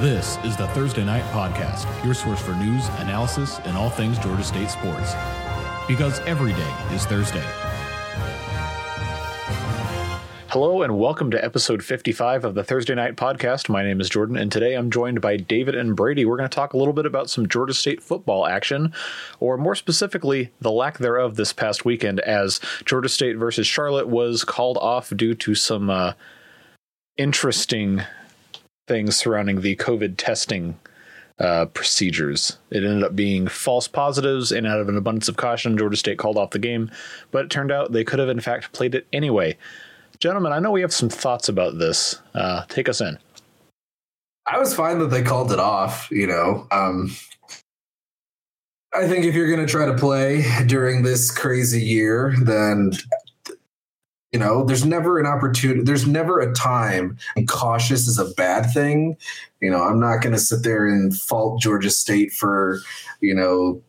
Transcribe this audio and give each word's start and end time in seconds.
This 0.00 0.38
is 0.44 0.56
the 0.56 0.66
Thursday 0.68 1.04
Night 1.04 1.24
Podcast, 1.24 1.84
your 2.02 2.14
source 2.14 2.40
for 2.40 2.54
news, 2.54 2.88
analysis, 3.00 3.58
and 3.64 3.76
all 3.76 3.90
things 3.90 4.18
Georgia 4.18 4.42
State 4.42 4.70
sports. 4.70 5.12
Because 5.86 6.20
every 6.20 6.54
day 6.54 6.74
is 6.94 7.04
Thursday. 7.04 7.44
Hello 10.48 10.80
and 10.80 10.98
welcome 10.98 11.30
to 11.32 11.44
episode 11.44 11.84
55 11.84 12.46
of 12.46 12.54
the 12.54 12.64
Thursday 12.64 12.94
Night 12.94 13.16
Podcast. 13.16 13.68
My 13.68 13.82
name 13.82 14.00
is 14.00 14.08
Jordan, 14.08 14.38
and 14.38 14.50
today 14.50 14.72
I'm 14.72 14.90
joined 14.90 15.20
by 15.20 15.36
David 15.36 15.74
and 15.74 15.94
Brady. 15.94 16.24
We're 16.24 16.38
going 16.38 16.48
to 16.48 16.56
talk 16.56 16.72
a 16.72 16.78
little 16.78 16.94
bit 16.94 17.04
about 17.04 17.28
some 17.28 17.46
Georgia 17.46 17.74
State 17.74 18.02
football 18.02 18.46
action, 18.46 18.94
or 19.38 19.58
more 19.58 19.74
specifically, 19.74 20.50
the 20.62 20.72
lack 20.72 20.96
thereof 20.96 21.36
this 21.36 21.52
past 21.52 21.84
weekend, 21.84 22.20
as 22.20 22.58
Georgia 22.86 23.10
State 23.10 23.36
versus 23.36 23.66
Charlotte 23.66 24.08
was 24.08 24.44
called 24.44 24.78
off 24.78 25.14
due 25.14 25.34
to 25.34 25.54
some 25.54 25.90
uh, 25.90 26.14
interesting 27.18 28.00
things 28.90 29.16
surrounding 29.16 29.60
the 29.60 29.76
COVID 29.76 30.16
testing 30.16 30.76
uh, 31.38 31.66
procedures. 31.66 32.58
It 32.70 32.84
ended 32.84 33.04
up 33.04 33.14
being 33.14 33.46
false 33.46 33.86
positives, 33.88 34.50
and 34.50 34.66
out 34.66 34.80
of 34.80 34.88
an 34.88 34.96
abundance 34.96 35.28
of 35.28 35.36
caution, 35.36 35.78
Georgia 35.78 35.96
State 35.96 36.18
called 36.18 36.36
off 36.36 36.50
the 36.50 36.58
game. 36.58 36.90
But 37.30 37.46
it 37.46 37.50
turned 37.50 37.70
out 37.70 37.92
they 37.92 38.04
could 38.04 38.18
have, 38.18 38.28
in 38.28 38.40
fact, 38.40 38.72
played 38.72 38.94
it 38.96 39.06
anyway. 39.12 39.56
Gentlemen, 40.18 40.52
I 40.52 40.58
know 40.58 40.72
we 40.72 40.82
have 40.82 40.92
some 40.92 41.08
thoughts 41.08 41.48
about 41.48 41.78
this. 41.78 42.20
Uh, 42.34 42.64
take 42.66 42.88
us 42.88 43.00
in. 43.00 43.16
I 44.46 44.58
was 44.58 44.74
fine 44.74 44.98
that 44.98 45.06
they 45.06 45.22
called 45.22 45.52
it 45.52 45.60
off. 45.60 46.08
You 46.10 46.26
know, 46.26 46.66
um, 46.72 47.16
I 48.92 49.06
think 49.06 49.24
if 49.24 49.34
you're 49.36 49.54
going 49.54 49.64
to 49.64 49.70
try 49.70 49.86
to 49.86 49.94
play 49.94 50.44
during 50.66 51.04
this 51.04 51.30
crazy 51.30 51.80
year, 51.80 52.34
then 52.42 52.90
you 54.32 54.38
know, 54.38 54.64
there's 54.64 54.84
never 54.84 55.18
an 55.18 55.26
opportunity, 55.26 55.82
there's 55.82 56.06
never 56.06 56.38
a 56.38 56.52
time, 56.54 57.18
and 57.36 57.48
cautious 57.48 58.06
is 58.06 58.18
a 58.18 58.32
bad 58.34 58.70
thing. 58.72 59.16
You 59.60 59.70
know, 59.70 59.82
I'm 59.82 59.98
not 59.98 60.22
going 60.22 60.34
to 60.34 60.38
sit 60.40 60.62
there 60.62 60.86
and 60.86 61.16
fault 61.16 61.60
Georgia 61.60 61.90
State 61.90 62.32
for, 62.32 62.78
you 63.20 63.34
know, 63.34 63.82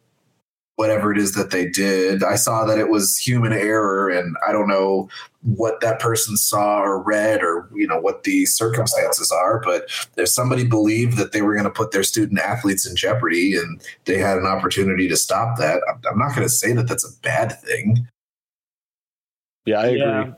whatever 0.77 1.11
it 1.11 1.19
is 1.19 1.35
that 1.35 1.51
they 1.51 1.69
did. 1.69 2.23
I 2.23 2.35
saw 2.35 2.65
that 2.65 2.79
it 2.79 2.89
was 2.89 3.17
human 3.17 3.53
error, 3.53 4.09
and 4.09 4.35
I 4.47 4.51
don't 4.51 4.67
know 4.67 5.09
what 5.43 5.79
that 5.81 5.99
person 5.99 6.35
saw 6.35 6.79
or 6.81 7.01
read 7.01 7.43
or 7.43 7.69
you 7.75 7.85
know 7.85 7.99
what 7.99 8.23
the 8.25 8.45
circumstances 8.45 9.31
are 9.31 9.59
but 9.65 9.89
if 10.15 10.29
somebody 10.29 10.63
believed 10.63 11.17
that 11.17 11.31
they 11.31 11.41
were 11.41 11.55
going 11.55 11.63
to 11.63 11.71
put 11.71 11.89
their 11.89 12.03
student 12.03 12.39
athletes 12.39 12.87
in 12.87 12.95
jeopardy 12.95 13.55
and 13.55 13.81
they 14.05 14.19
had 14.19 14.37
an 14.37 14.45
opportunity 14.45 15.07
to 15.07 15.17
stop 15.17 15.57
that 15.57 15.81
i'm 16.07 16.19
not 16.19 16.35
going 16.35 16.45
to 16.45 16.53
say 16.53 16.73
that 16.73 16.87
that's 16.87 17.03
a 17.03 17.19
bad 17.23 17.59
thing 17.61 18.07
yeah, 19.65 19.79
I 19.79 19.89
yeah, 19.89 20.21
agree. 20.21 20.33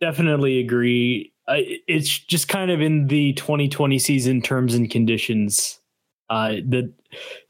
Definitely 0.00 0.60
agree. 0.60 1.32
It's 1.48 2.18
just 2.18 2.48
kind 2.48 2.70
of 2.70 2.80
in 2.80 3.06
the 3.06 3.32
2020 3.34 3.98
season 3.98 4.42
terms 4.42 4.74
and 4.74 4.90
conditions 4.90 5.80
uh, 6.30 6.56
that 6.68 6.92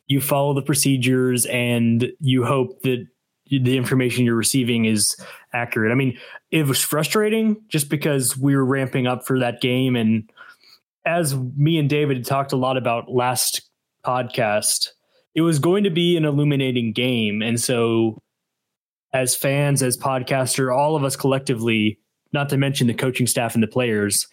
you 0.06 0.20
follow 0.20 0.54
the 0.54 0.62
procedures 0.62 1.46
and 1.46 2.10
you 2.20 2.44
hope 2.44 2.80
that 2.82 3.06
the 3.50 3.76
information 3.76 4.24
you're 4.24 4.34
receiving 4.34 4.84
is 4.84 5.16
accurate. 5.52 5.92
I 5.92 5.94
mean, 5.94 6.18
it 6.50 6.66
was 6.66 6.82
frustrating 6.82 7.56
just 7.68 7.88
because 7.88 8.36
we 8.36 8.54
were 8.54 8.64
ramping 8.64 9.06
up 9.06 9.26
for 9.26 9.38
that 9.40 9.60
game. 9.60 9.96
And 9.96 10.30
as 11.04 11.34
me 11.34 11.78
and 11.78 11.88
David 11.88 12.24
talked 12.24 12.52
a 12.52 12.56
lot 12.56 12.76
about 12.76 13.10
last 13.10 13.62
podcast, 14.04 14.90
it 15.34 15.40
was 15.42 15.58
going 15.58 15.84
to 15.84 15.90
be 15.90 16.16
an 16.16 16.24
illuminating 16.24 16.92
game. 16.92 17.42
And 17.42 17.60
so 17.60 18.22
as 19.12 19.34
fans, 19.34 19.82
as 19.82 19.96
podcaster, 19.96 20.74
all 20.74 20.96
of 20.96 21.04
us 21.04 21.16
collectively, 21.16 21.98
not 22.32 22.48
to 22.50 22.56
mention 22.56 22.86
the 22.86 22.94
coaching 22.94 23.26
staff 23.26 23.54
and 23.54 23.62
the 23.62 23.68
players, 23.68 24.28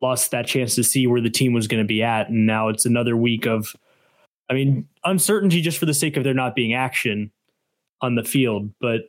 lost 0.00 0.30
that 0.30 0.46
chance 0.46 0.74
to 0.76 0.84
see 0.84 1.06
where 1.06 1.20
the 1.20 1.30
team 1.30 1.52
was 1.52 1.66
going 1.66 1.82
to 1.82 1.86
be 1.86 2.02
at. 2.02 2.28
And 2.28 2.46
now 2.46 2.68
it's 2.68 2.86
another 2.86 3.16
week 3.16 3.46
of, 3.46 3.74
I 4.48 4.54
mean, 4.54 4.86
uncertainty 5.04 5.60
just 5.60 5.78
for 5.78 5.86
the 5.86 5.94
sake 5.94 6.16
of 6.16 6.24
there 6.24 6.34
not 6.34 6.54
being 6.54 6.74
action 6.74 7.32
on 8.00 8.14
the 8.14 8.22
field. 8.22 8.70
But 8.80 9.02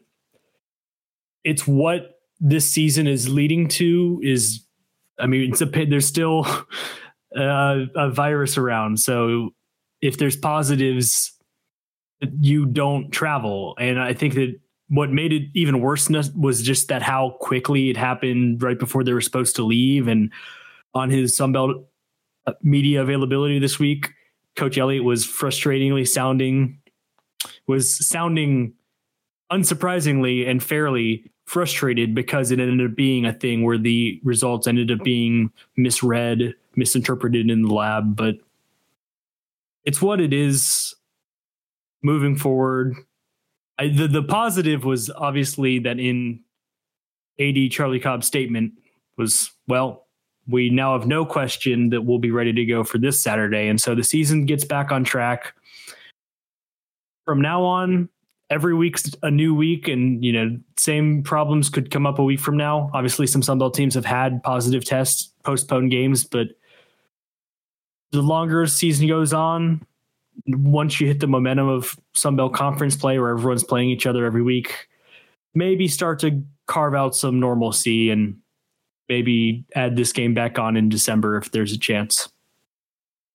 it's 1.44 1.68
what 1.68 2.20
this 2.40 2.70
season 2.70 3.08
is 3.08 3.30
leading 3.30 3.68
to 3.68 4.20
is, 4.24 4.66
I 5.20 5.28
mean, 5.28 5.52
it's 5.52 5.62
a, 5.62 5.66
there's 5.66 6.08
still 6.08 6.46
a, 7.36 7.86
a 7.96 8.10
virus 8.10 8.58
around. 8.58 9.00
So 9.00 9.52
if 10.02 10.18
there's 10.18 10.38
positives, 10.38 11.34
you 12.40 12.66
don't 12.66 13.12
travel. 13.12 13.76
And 13.80 14.00
I 14.00 14.14
think 14.14 14.34
that 14.34 14.60
what 14.90 15.12
made 15.12 15.32
it 15.32 15.44
even 15.54 15.82
worse 15.82 16.10
was 16.36 16.62
just 16.62 16.88
that 16.88 17.02
how 17.02 17.38
quickly 17.40 17.90
it 17.90 17.98
happened 17.98 18.62
right 18.62 18.78
before 18.78 19.04
they 19.04 19.14
were 19.14 19.22
supposed 19.22 19.56
to 19.56 19.64
leave. 19.64 20.08
And 20.08 20.32
on 20.94 21.10
his 21.10 21.34
Sunbelt 21.34 21.86
uh, 22.48 22.54
media 22.64 23.02
availability 23.02 23.60
this 23.60 23.80
week, 23.80 24.12
Coach 24.56 24.78
Elliott 24.78 25.04
was 25.04 25.26
frustratingly 25.26 26.08
sounding 26.08 26.80
was 27.68 28.06
sounding 28.06 28.74
unsurprisingly 29.52 30.48
and 30.48 30.62
fairly 30.62 31.32
frustrated 31.46 32.14
because 32.14 32.52
it 32.52 32.60
ended 32.60 32.92
up 32.92 32.96
being 32.96 33.26
a 33.26 33.34
thing 33.34 33.64
where 33.64 33.78
the 33.78 34.20
results 34.24 34.68
ended 34.68 34.92
up 34.92 35.04
being 35.04 35.52
misread, 35.78 36.54
misinterpreted 36.76 37.50
in 37.50 37.64
the 37.64 37.74
lab. 37.74 38.16
But 38.16 38.36
it's 39.86 40.02
what 40.02 40.20
it 40.20 40.34
is 40.34 40.94
moving 42.04 42.36
forward. 42.36 42.96
I, 43.80 43.88
the 43.88 44.08
the 44.08 44.24
positive 44.24 44.84
was 44.84 45.10
obviously 45.10 45.80
that 45.80 46.00
in 46.00 46.42
AD 47.40 47.72
Charlie 47.72 48.00
Cobb's 48.00 48.28
statement 48.28 48.74
was 49.18 49.52
well, 49.68 50.08
we 50.48 50.70
now 50.70 50.98
have 50.98 51.08
no 51.08 51.26
question 51.26 51.90
that 51.92 52.02
we'll 52.02 52.20
be 52.20 52.32
ready 52.32 52.52
to 52.52 52.66
go 52.66 52.84
for 52.84 52.98
this 52.98 53.24
Saturday, 53.24 53.70
and 53.70 53.80
so 53.80 53.96
the 53.96 54.04
season 54.04 54.46
gets 54.46 54.66
back 54.66 54.92
on 54.92 55.04
track. 55.06 55.54
From 57.24 57.42
now 57.42 57.64
on, 57.64 58.10
every 58.50 58.74
week's 58.74 59.12
a 59.24 59.32
new 59.32 59.56
week, 59.56 59.88
and 59.88 60.24
you 60.26 60.34
know, 60.34 60.60
same 60.78 61.24
problems 61.24 61.70
could 61.70 61.90
come 61.90 62.06
up 62.06 62.20
a 62.20 62.24
week 62.24 62.42
from 62.42 62.58
now. 62.58 62.92
Obviously, 62.94 63.28
some 63.28 63.42
Sunbelt 63.42 63.76
teams 63.76 63.96
have 63.96 64.06
had 64.06 64.44
positive 64.44 64.84
tests, 64.84 65.32
postponed 65.46 65.90
games, 65.90 66.26
but 66.26 66.48
the 68.12 68.22
longer 68.22 68.68
season 68.68 69.08
goes 69.08 69.32
on, 69.32 69.86
once 70.48 71.00
you 71.00 71.08
hit 71.08 71.20
the 71.20 71.28
momentum 71.28 71.68
of 71.68 71.98
Sunbelt 72.16 72.54
Conference 72.54 72.96
play 72.96 73.20
where 73.20 73.30
everyone's 73.30 73.64
playing 73.64 73.90
each 73.90 74.06
other 74.06 74.26
every 74.26 74.42
week, 74.42 74.88
maybe 75.54 75.88
start 75.88 76.20
to 76.20 76.44
carve 76.68 76.96
out 76.96 77.16
some 77.16 77.40
normalcy 77.40 78.10
and 78.10 78.38
maybe 79.08 79.66
add 79.76 79.96
this 79.96 80.14
game 80.14 80.34
back 80.34 80.60
on 80.60 80.78
in 80.78 80.90
December 80.90 81.38
if 81.38 81.52
there's 81.52 81.74
a 81.74 81.78
chance. 81.78 82.30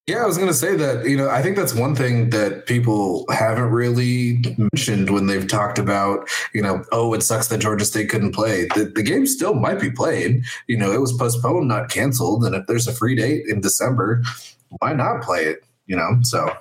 Yeah, 0.06 0.22
I 0.22 0.26
was 0.26 0.36
going 0.36 0.48
to 0.48 0.54
say 0.54 0.76
that, 0.76 1.06
you 1.06 1.16
know, 1.16 1.30
I 1.30 1.40
think 1.40 1.56
that's 1.56 1.74
one 1.74 1.94
thing 1.94 2.28
that 2.28 2.66
people 2.66 3.24
haven't 3.30 3.70
really 3.70 4.44
mentioned 4.58 5.08
when 5.08 5.28
they've 5.28 5.48
talked 5.48 5.78
about, 5.78 6.28
you 6.52 6.60
know, 6.60 6.84
oh, 6.92 7.14
it 7.14 7.22
sucks 7.22 7.48
that 7.48 7.58
Georgia 7.58 7.86
State 7.86 8.10
couldn't 8.10 8.32
play. 8.32 8.66
The, 8.74 8.92
the 8.94 9.02
game 9.02 9.26
still 9.26 9.54
might 9.54 9.80
be 9.80 9.90
played. 9.90 10.44
You 10.66 10.76
know, 10.76 10.92
it 10.92 11.00
was 11.00 11.14
postponed, 11.14 11.68
not 11.68 11.88
canceled. 11.88 12.44
And 12.44 12.54
if 12.54 12.66
there's 12.66 12.86
a 12.86 12.92
free 12.92 13.16
date 13.16 13.46
in 13.48 13.62
December, 13.62 14.22
why 14.80 14.92
not 14.92 15.22
play 15.22 15.44
it? 15.44 15.64
You 15.86 15.96
know, 15.96 16.18
so 16.20 16.54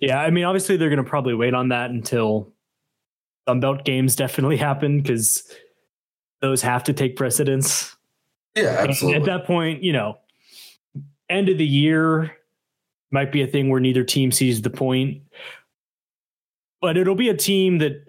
yeah, 0.00 0.20
I 0.20 0.30
mean, 0.30 0.44
obviously 0.44 0.76
they're 0.76 0.88
going 0.88 1.02
to 1.02 1.08
probably 1.08 1.34
wait 1.34 1.54
on 1.54 1.68
that 1.68 1.90
until 1.90 2.52
Sunbelt 3.48 3.84
games 3.84 4.16
definitely 4.16 4.56
happen 4.56 5.00
because 5.00 5.42
those 6.40 6.62
have 6.62 6.84
to 6.84 6.92
take 6.92 7.16
precedence. 7.16 7.94
Yeah, 8.56 8.76
absolutely. 8.78 9.20
At 9.20 9.26
that 9.26 9.46
point, 9.46 9.82
you 9.82 9.92
know, 9.92 10.18
end 11.28 11.48
of 11.48 11.58
the 11.58 11.66
year 11.66 12.36
might 13.10 13.32
be 13.32 13.42
a 13.42 13.46
thing 13.46 13.68
where 13.68 13.80
neither 13.80 14.04
team 14.04 14.32
sees 14.32 14.62
the 14.62 14.70
point, 14.70 15.22
but 16.80 16.96
it'll 16.96 17.14
be 17.14 17.28
a 17.28 17.36
team 17.36 17.78
that 17.78 18.04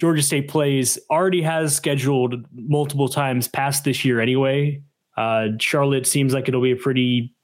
Georgia 0.00 0.22
State 0.22 0.48
plays 0.48 0.98
already 1.10 1.42
has 1.42 1.74
scheduled 1.74 2.46
multiple 2.52 3.08
times 3.08 3.48
past 3.48 3.84
this 3.84 4.04
year 4.04 4.20
anyway. 4.20 4.82
Uh, 5.16 5.48
Charlotte 5.58 6.06
seems 6.06 6.32
like 6.32 6.48
it'll 6.48 6.62
be 6.62 6.72
a 6.72 6.76
pretty, 6.76 7.34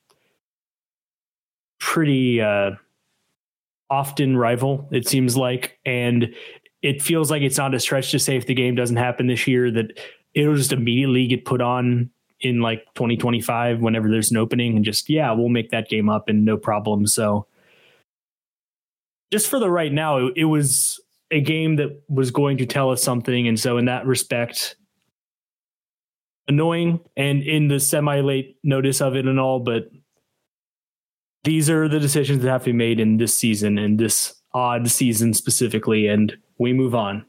pretty. 1.78 2.40
Uh, 2.40 2.72
often 3.90 4.36
rival, 4.36 4.88
it 4.92 5.08
seems 5.08 5.36
like. 5.36 5.78
And 5.84 6.34
it 6.82 7.02
feels 7.02 7.30
like 7.30 7.42
it's 7.42 7.58
not 7.58 7.74
a 7.74 7.80
stretch 7.80 8.10
to 8.12 8.18
say 8.18 8.36
if 8.36 8.46
the 8.46 8.54
game 8.54 8.74
doesn't 8.74 8.96
happen 8.96 9.26
this 9.26 9.46
year 9.46 9.70
that 9.70 9.98
it'll 10.34 10.56
just 10.56 10.72
immediately 10.72 11.26
get 11.26 11.44
put 11.44 11.60
on 11.60 12.10
in 12.40 12.60
like 12.60 12.84
2025 12.94 13.80
whenever 13.80 14.10
there's 14.10 14.30
an 14.30 14.36
opening 14.36 14.76
and 14.76 14.84
just, 14.84 15.08
yeah, 15.08 15.32
we'll 15.32 15.48
make 15.48 15.70
that 15.70 15.88
game 15.88 16.08
up 16.08 16.28
and 16.28 16.44
no 16.44 16.56
problem. 16.56 17.06
So 17.06 17.46
just 19.32 19.48
for 19.48 19.58
the 19.58 19.70
right 19.70 19.92
now, 19.92 20.26
it, 20.26 20.32
it 20.36 20.44
was 20.44 21.00
a 21.30 21.40
game 21.40 21.76
that 21.76 22.02
was 22.08 22.30
going 22.30 22.58
to 22.58 22.66
tell 22.66 22.90
us 22.90 23.02
something. 23.02 23.48
And 23.48 23.58
so 23.58 23.78
in 23.78 23.86
that 23.86 24.06
respect, 24.06 24.76
annoying 26.48 27.00
and 27.16 27.42
in 27.42 27.68
the 27.68 27.80
semi 27.80 28.20
late 28.20 28.58
notice 28.62 29.00
of 29.00 29.16
it 29.16 29.26
and 29.26 29.40
all, 29.40 29.60
but 29.60 29.88
these 31.46 31.70
are 31.70 31.88
the 31.88 32.00
decisions 32.00 32.42
that 32.42 32.50
have 32.50 32.64
to 32.64 32.72
be 32.72 32.76
made 32.76 32.98
in 32.98 33.18
this 33.18 33.36
season 33.36 33.78
and 33.78 33.98
this 33.98 34.34
odd 34.52 34.90
season 34.90 35.32
specifically, 35.32 36.08
and 36.08 36.36
we 36.58 36.72
move 36.72 36.94
on. 36.94 37.24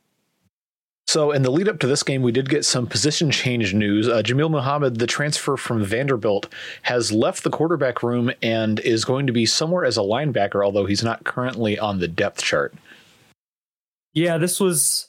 So, 1.05 1.31
in 1.31 1.43
the 1.43 1.51
lead 1.51 1.69
up 1.69 1.79
to 1.79 1.87
this 1.87 2.03
game, 2.03 2.21
we 2.23 2.31
did 2.33 2.49
get 2.49 2.65
some 2.65 2.87
position 2.87 3.31
change 3.31 3.73
news. 3.73 4.09
Uh, 4.09 4.23
Jamil 4.23 4.49
Muhammad, 4.49 4.97
the 4.97 5.07
transfer 5.07 5.55
from 5.55 5.83
Vanderbilt, 5.83 6.51
has 6.81 7.11
left 7.11 7.43
the 7.43 7.49
quarterback 7.49 8.03
room 8.03 8.31
and 8.41 8.79
is 8.79 9.05
going 9.05 9.27
to 9.27 9.33
be 9.33 9.45
somewhere 9.45 9.85
as 9.85 9.97
a 9.97 10.01
linebacker, 10.01 10.65
although 10.65 10.85
he's 10.85 11.03
not 11.03 11.23
currently 11.23 11.79
on 11.79 11.99
the 11.99 12.09
depth 12.09 12.41
chart. 12.41 12.73
Yeah, 14.13 14.37
this 14.37 14.59
was 14.59 15.07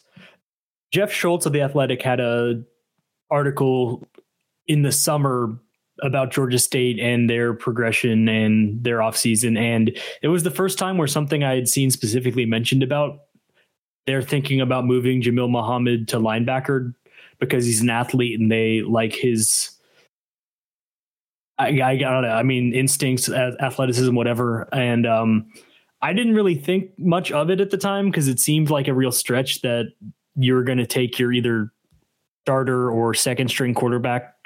Jeff 0.92 1.10
Schultz 1.10 1.46
of 1.46 1.52
the 1.52 1.62
Athletic 1.62 2.02
had 2.02 2.20
a 2.20 2.62
article 3.30 4.06
in 4.66 4.82
the 4.82 4.92
summer 4.92 5.58
about 6.02 6.30
Georgia 6.30 6.58
State 6.58 6.98
and 6.98 7.28
their 7.28 7.54
progression 7.54 8.28
and 8.28 8.82
their 8.82 8.98
offseason. 8.98 9.58
And 9.58 9.96
it 10.22 10.28
was 10.28 10.42
the 10.42 10.50
first 10.50 10.78
time 10.78 10.98
where 10.98 11.08
something 11.08 11.44
I 11.44 11.54
had 11.54 11.68
seen 11.68 11.90
specifically 11.90 12.46
mentioned 12.46 12.82
about 12.82 13.20
they're 14.06 14.22
thinking 14.22 14.62
about 14.62 14.86
moving 14.86 15.20
Jamil 15.20 15.50
Muhammad 15.50 16.08
to 16.08 16.16
linebacker 16.16 16.94
because 17.40 17.66
he's 17.66 17.82
an 17.82 17.90
athlete 17.90 18.40
and 18.40 18.50
they 18.50 18.80
like 18.80 19.14
his 19.14 19.78
I, 21.58 21.68
I, 21.82 21.96
don't 21.96 22.22
know. 22.22 22.28
I 22.28 22.44
mean, 22.44 22.72
instincts, 22.72 23.28
athleticism, 23.28 24.14
whatever. 24.14 24.68
And 24.72 25.06
um, 25.06 25.48
I 26.00 26.12
didn't 26.12 26.34
really 26.34 26.54
think 26.54 26.96
much 26.98 27.32
of 27.32 27.50
it 27.50 27.60
at 27.60 27.70
the 27.70 27.76
time 27.76 28.06
because 28.06 28.28
it 28.28 28.38
seemed 28.38 28.70
like 28.70 28.86
a 28.86 28.94
real 28.94 29.10
stretch 29.10 29.60
that 29.62 29.86
you're 30.36 30.62
going 30.62 30.78
to 30.78 30.86
take 30.86 31.18
your 31.18 31.32
either 31.32 31.72
starter 32.46 32.90
or 32.90 33.12
second 33.12 33.48
string 33.48 33.74
quarterback 33.74 34.37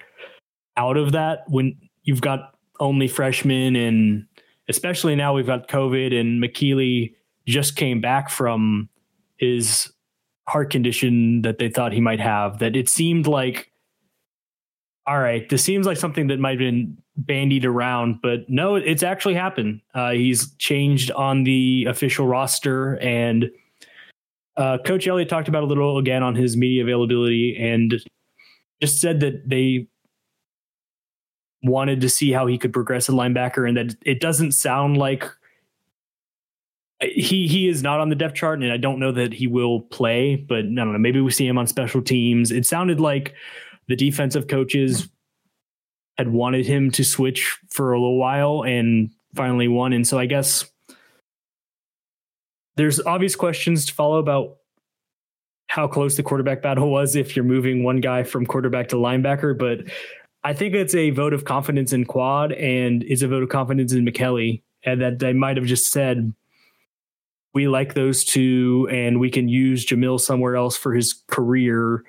out 0.77 0.97
of 0.97 1.13
that 1.13 1.45
when 1.49 1.77
you've 2.03 2.21
got 2.21 2.55
only 2.81 3.09
freshmen 3.09 3.77
and 3.77 4.27
especially 4.69 5.15
now 5.15 5.35
we've 5.35 5.47
got 5.47 5.69
COVID 5.69 6.19
and 6.19 6.43
Mikele 6.43 7.15
just 7.47 7.77
came 7.77 8.01
back 8.01 8.31
from 8.31 8.89
his 9.37 9.93
heart 10.49 10.71
condition 10.71 11.43
that 11.43 11.59
they 11.59 11.69
thought 11.69 11.93
he 11.93 12.01
might 12.01 12.21
have 12.21 12.59
that 12.59 12.75
it 12.75 12.89
seemed 12.89 13.27
like 13.27 13.71
all 15.07 15.19
right 15.19 15.49
this 15.49 15.63
seems 15.63 15.87
like 15.87 15.97
something 15.97 16.27
that 16.27 16.39
might 16.39 16.51
have 16.51 16.59
been 16.59 16.97
bandied 17.17 17.65
around 17.65 18.19
but 18.23 18.41
no 18.49 18.75
it's 18.75 19.03
actually 19.03 19.35
happened. 19.35 19.81
Uh, 19.95 20.11
he's 20.11 20.53
changed 20.57 21.11
on 21.13 21.45
the 21.45 21.87
official 21.89 22.27
roster 22.27 22.99
and 22.99 23.51
uh, 24.57 24.79
coach 24.85 25.07
elliott 25.07 25.29
talked 25.29 25.49
about 25.49 25.63
a 25.63 25.67
little 25.67 25.99
again 25.99 26.23
on 26.23 26.35
his 26.35 26.57
media 26.57 26.83
availability 26.83 27.57
and 27.59 28.03
just 28.81 29.01
said 29.01 29.21
that 29.21 29.49
they 29.49 29.87
wanted 31.63 32.01
to 32.01 32.09
see 32.09 32.33
how 32.33 32.47
he 32.47 32.59
could 32.59 32.73
progress 32.73 33.09
at 33.09 33.15
linebacker 33.15 33.69
and 33.69 33.77
that 33.77 33.97
it 34.05 34.21
doesn't 34.21 34.53
sound 34.53 34.97
like 34.97 35.25
he 37.01 37.49
he 37.49 37.69
is 37.69 37.83
not 37.83 38.01
on 38.01 38.09
the 38.09 38.15
depth 38.15 38.35
chart, 38.35 38.61
and 38.61 38.73
I 38.73 38.77
don't 38.77 38.99
know 38.99 39.13
that 39.13 39.33
he 39.33 39.47
will 39.47 39.81
play. 39.81 40.37
But 40.37 40.59
I 40.59 40.63
don't 40.63 40.93
know. 40.93 40.99
Maybe 40.99 41.21
we 41.21 41.31
see 41.31 41.47
him 41.47 41.59
on 41.59 41.67
special 41.67 42.03
teams. 42.03 42.51
It 42.51 42.67
sounded 42.67 43.01
like 43.01 43.35
the 43.89 43.97
defensive 43.97 44.47
coaches 44.47 45.09
had 46.19 46.29
wanted 46.29 46.67
him 46.67 46.91
to 46.93 47.05
switch 47.05 47.59
for 47.71 47.93
a 47.93 48.01
little 48.01 48.19
while 48.19 48.63
and 48.65 49.11
finally 49.35 49.67
won. 49.67 49.93
And 49.93 50.07
so 50.07 50.19
I 50.19 50.27
guess 50.27 50.65
there's 52.77 53.01
obvious 53.01 53.35
questions 53.35 53.87
to 53.87 53.95
follow 53.95 54.19
about 54.19 54.59
how 55.69 55.89
close 55.89 56.17
the 56.17 56.23
quarterback 56.23 56.61
battle 56.61 56.91
was 56.91 57.17
if 57.17 57.35
you're 57.35 57.45
moving 57.45 57.83
one 57.83 58.01
guy 58.01 58.23
from 58.23 58.45
quarterback 58.45 58.89
to 58.89 58.97
linebacker. 58.97 59.59
But 59.59 59.91
I 60.45 60.53
think 60.53 60.75
it's 60.75 60.95
a 60.95 61.11
vote 61.11 61.33
of 61.33 61.45
confidence 61.45 61.93
in 61.93 62.05
Quad 62.05 62.53
and 62.53 63.03
it's 63.05 63.23
a 63.23 63.29
vote 63.29 63.43
of 63.43 63.49
confidence 63.49 63.93
in 63.93 64.05
Mikele. 64.05 64.63
And 64.85 65.01
that 65.01 65.21
they 65.21 65.33
might 65.33 65.57
have 65.57 65.67
just 65.67 65.93
said, 65.93 66.35
we 67.55 67.69
like 67.69 67.95
those 67.95 68.25
two 68.25 68.89
and 68.91 69.21
we 69.21 69.31
can 69.31 69.49
use 69.49 69.87
Jamil 69.87 70.19
somewhere 70.19 70.57
else 70.57 70.77
for 70.77 70.93
his 70.93 71.23
career 71.29 72.03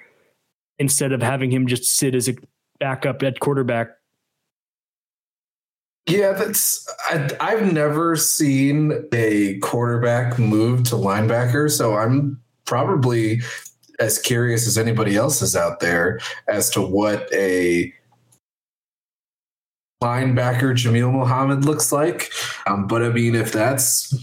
instead 0.80 1.12
of 1.12 1.22
having 1.22 1.52
him 1.52 1.68
just 1.68 1.84
sit 1.84 2.16
as 2.16 2.28
a 2.28 2.36
backup 2.80 3.22
at 3.22 3.40
quarterback. 3.40 3.90
Yeah, 6.08 6.34
that's 6.34 6.86
I, 7.06 7.30
I've 7.40 7.72
never 7.72 8.16
seen 8.16 9.08
a 9.14 9.58
quarterback 9.60 10.38
move 10.38 10.84
to 10.86 10.96
linebacker, 10.96 11.72
so 11.72 11.96
I'm 11.96 12.42
probably 12.66 13.42
as 14.00 14.20
curious 14.20 14.68
as 14.68 14.78
anybody 14.78 15.16
else 15.16 15.42
is 15.42 15.56
out 15.56 15.80
there 15.80 16.20
as 16.50 16.70
to 16.72 16.82
what 16.82 17.32
a 17.34 17.94
linebacker 20.04 20.74
Jamil 20.74 21.12
Muhammad 21.12 21.66
looks 21.66 21.92
like. 21.92 22.32
Um, 22.68 22.88
but 22.88 23.02
I 23.02 23.10
mean, 23.10 23.36
if 23.36 23.52
that's 23.52 24.14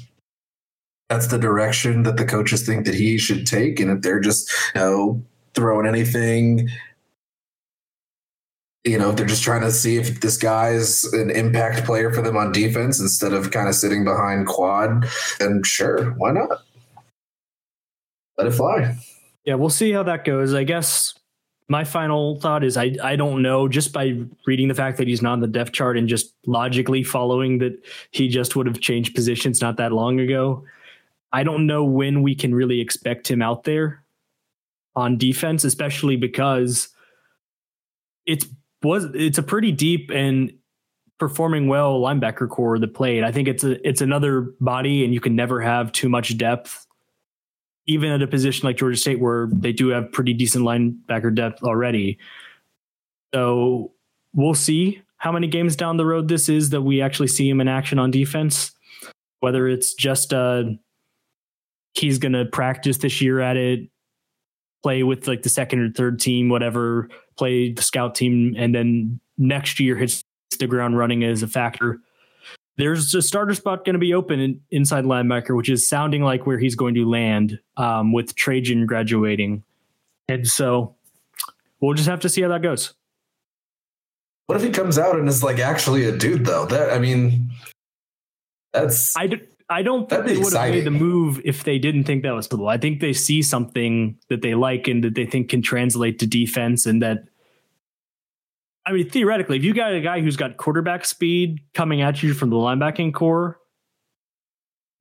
that's 1.10 1.26
the 1.26 1.38
direction 1.38 2.04
that 2.04 2.16
the 2.16 2.24
coaches 2.24 2.64
think 2.64 2.86
that 2.86 2.94
he 2.94 3.18
should 3.18 3.44
take. 3.44 3.80
And 3.80 3.90
if 3.90 4.02
they're 4.02 4.20
just, 4.20 4.48
you 4.76 4.80
know, 4.80 5.22
throwing 5.54 5.86
anything, 5.86 6.68
you 8.84 8.96
know, 8.96 9.10
if 9.10 9.16
they're 9.16 9.26
just 9.26 9.42
trying 9.42 9.62
to 9.62 9.72
see 9.72 9.96
if 9.96 10.20
this 10.20 10.36
guy 10.36 10.70
is 10.70 11.04
an 11.12 11.30
impact 11.30 11.84
player 11.84 12.12
for 12.12 12.22
them 12.22 12.36
on 12.36 12.52
defense 12.52 13.00
instead 13.00 13.32
of 13.32 13.50
kind 13.50 13.68
of 13.68 13.74
sitting 13.74 14.04
behind 14.04 14.46
quad, 14.46 15.04
then 15.40 15.62
sure, 15.64 16.12
why 16.12 16.30
not? 16.30 16.62
Let 18.38 18.46
it 18.46 18.52
fly. 18.52 18.96
Yeah, 19.44 19.54
we'll 19.54 19.68
see 19.68 19.90
how 19.90 20.04
that 20.04 20.24
goes. 20.24 20.54
I 20.54 20.62
guess 20.62 21.12
my 21.70 21.84
final 21.84 22.38
thought 22.40 22.64
is 22.64 22.76
I 22.76 22.96
I 23.02 23.14
don't 23.14 23.42
know 23.42 23.68
just 23.68 23.92
by 23.92 24.18
reading 24.44 24.66
the 24.66 24.74
fact 24.74 24.98
that 24.98 25.06
he's 25.06 25.22
not 25.22 25.34
on 25.34 25.40
the 25.40 25.46
depth 25.46 25.70
chart 25.70 25.96
and 25.96 26.08
just 26.08 26.34
logically 26.44 27.04
following 27.04 27.58
that 27.58 27.80
he 28.10 28.28
just 28.28 28.56
would 28.56 28.66
have 28.66 28.80
changed 28.80 29.14
positions 29.14 29.60
not 29.60 29.76
that 29.76 29.92
long 29.92 30.18
ago. 30.18 30.64
I 31.32 31.44
don't 31.44 31.68
know 31.68 31.84
when 31.84 32.22
we 32.22 32.34
can 32.34 32.52
really 32.52 32.80
expect 32.80 33.30
him 33.30 33.40
out 33.40 33.62
there 33.62 34.02
on 34.96 35.16
defense, 35.16 35.62
especially 35.62 36.16
because 36.16 36.88
it's 38.26 38.46
was 38.82 39.04
it's 39.14 39.38
a 39.38 39.42
pretty 39.42 39.70
deep 39.70 40.10
and 40.10 40.52
performing 41.18 41.68
well 41.68 42.00
linebacker 42.00 42.48
corps 42.48 42.80
that 42.80 42.94
played. 42.94 43.22
I 43.22 43.30
think 43.30 43.46
it's 43.46 43.62
a 43.62 43.88
it's 43.88 44.00
another 44.00 44.52
body, 44.60 45.04
and 45.04 45.14
you 45.14 45.20
can 45.20 45.36
never 45.36 45.60
have 45.60 45.92
too 45.92 46.08
much 46.08 46.36
depth, 46.36 46.84
even 47.90 48.12
at 48.12 48.22
a 48.22 48.26
position 48.28 48.66
like 48.66 48.76
Georgia 48.76 48.96
State 48.96 49.18
where 49.18 49.48
they 49.52 49.72
do 49.72 49.88
have 49.88 50.12
pretty 50.12 50.32
decent 50.32 50.64
linebacker 50.64 51.34
depth 51.34 51.62
already. 51.64 52.18
So 53.34 53.92
we'll 54.32 54.54
see 54.54 55.02
how 55.16 55.32
many 55.32 55.48
games 55.48 55.74
down 55.74 55.96
the 55.96 56.06
road 56.06 56.28
this 56.28 56.48
is 56.48 56.70
that 56.70 56.82
we 56.82 57.02
actually 57.02 57.26
see 57.26 57.48
him 57.48 57.60
in 57.60 57.66
action 57.66 57.98
on 57.98 58.12
defense. 58.12 58.70
Whether 59.40 59.66
it's 59.66 59.94
just 59.94 60.32
a 60.32 60.78
he's 61.94 62.18
going 62.18 62.32
to 62.32 62.44
practice 62.44 62.98
this 62.98 63.20
year 63.20 63.40
at 63.40 63.56
it, 63.56 63.88
play 64.84 65.02
with 65.02 65.26
like 65.26 65.42
the 65.42 65.48
second 65.48 65.80
or 65.80 65.90
third 65.90 66.20
team, 66.20 66.48
whatever, 66.48 67.08
play 67.36 67.72
the 67.72 67.82
scout 67.82 68.14
team, 68.14 68.54
and 68.56 68.72
then 68.72 69.18
next 69.36 69.80
year 69.80 69.96
hits 69.96 70.22
the 70.60 70.66
ground 70.68 70.96
running 70.96 71.24
as 71.24 71.42
a 71.42 71.48
factor. 71.48 71.98
There's 72.80 73.14
a 73.14 73.22
starter 73.22 73.54
spot 73.54 73.84
going 73.84 73.94
to 73.94 74.00
be 74.00 74.14
open 74.14 74.40
in, 74.40 74.60
inside 74.70 75.04
linebacker, 75.04 75.56
which 75.56 75.68
is 75.68 75.88
sounding 75.88 76.22
like 76.22 76.46
where 76.46 76.58
he's 76.58 76.74
going 76.74 76.94
to 76.94 77.08
land 77.08 77.58
um, 77.76 78.12
with 78.12 78.34
Trajan 78.34 78.86
graduating. 78.86 79.62
And 80.28 80.46
so 80.46 80.94
we'll 81.80 81.94
just 81.94 82.08
have 82.08 82.20
to 82.20 82.28
see 82.28 82.42
how 82.42 82.48
that 82.48 82.62
goes. 82.62 82.94
What 84.46 84.56
if 84.56 84.62
he 84.62 84.70
comes 84.70 84.98
out 84.98 85.16
and 85.18 85.28
is 85.28 85.42
like 85.42 85.58
actually 85.58 86.06
a 86.06 86.16
dude 86.16 86.44
though? 86.44 86.66
That 86.66 86.92
I 86.92 86.98
mean, 86.98 87.50
that's 88.72 89.16
I, 89.16 89.28
d- 89.28 89.42
I 89.68 89.82
don't 89.82 90.08
think 90.08 90.26
they 90.26 90.38
would 90.38 90.52
have 90.52 90.70
made 90.70 90.84
the 90.84 90.90
move 90.90 91.40
if 91.44 91.62
they 91.62 91.78
didn't 91.78 92.04
think 92.04 92.24
that 92.24 92.34
was 92.34 92.48
possible. 92.48 92.68
I 92.68 92.76
think 92.76 93.00
they 93.00 93.12
see 93.12 93.42
something 93.42 94.18
that 94.28 94.42
they 94.42 94.54
like 94.54 94.88
and 94.88 95.04
that 95.04 95.14
they 95.14 95.26
think 95.26 95.50
can 95.50 95.62
translate 95.62 96.18
to 96.20 96.26
defense, 96.26 96.86
and 96.86 97.00
that. 97.02 97.24
I 98.86 98.92
mean, 98.92 99.08
theoretically, 99.08 99.56
if 99.56 99.64
you 99.64 99.74
got 99.74 99.92
a 99.92 100.00
guy 100.00 100.20
who's 100.20 100.36
got 100.36 100.56
quarterback 100.56 101.04
speed 101.04 101.60
coming 101.74 102.00
at 102.00 102.22
you 102.22 102.34
from 102.34 102.50
the 102.50 102.56
linebacking 102.56 103.14
corps, 103.14 103.58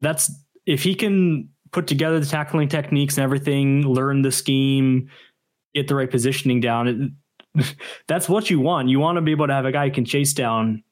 that's 0.02 0.32
if 0.66 0.84
he 0.84 0.96
can 0.96 1.50
put 1.72 1.88
together 1.88 2.20
the 2.20 2.26
tackling 2.26 2.68
techniques 2.68 3.18
and 3.18 3.24
everything, 3.24 3.84
learn 3.84 4.22
the 4.22 4.32
scheme, 4.32 5.10
get 5.74 5.88
the 5.88 5.96
right 5.96 6.12
positioning 6.12 6.60
down. 6.60 7.14
It, 7.56 7.76
that's 8.08 8.28
what 8.28 8.50
you 8.50 8.60
want. 8.60 8.90
You 8.90 9.00
want 9.00 9.16
to 9.16 9.22
be 9.22 9.32
able 9.32 9.48
to 9.48 9.54
have 9.54 9.66
a 9.66 9.72
guy 9.72 9.88
who 9.88 9.94
can 9.94 10.06
chase 10.06 10.34
down 10.34 10.84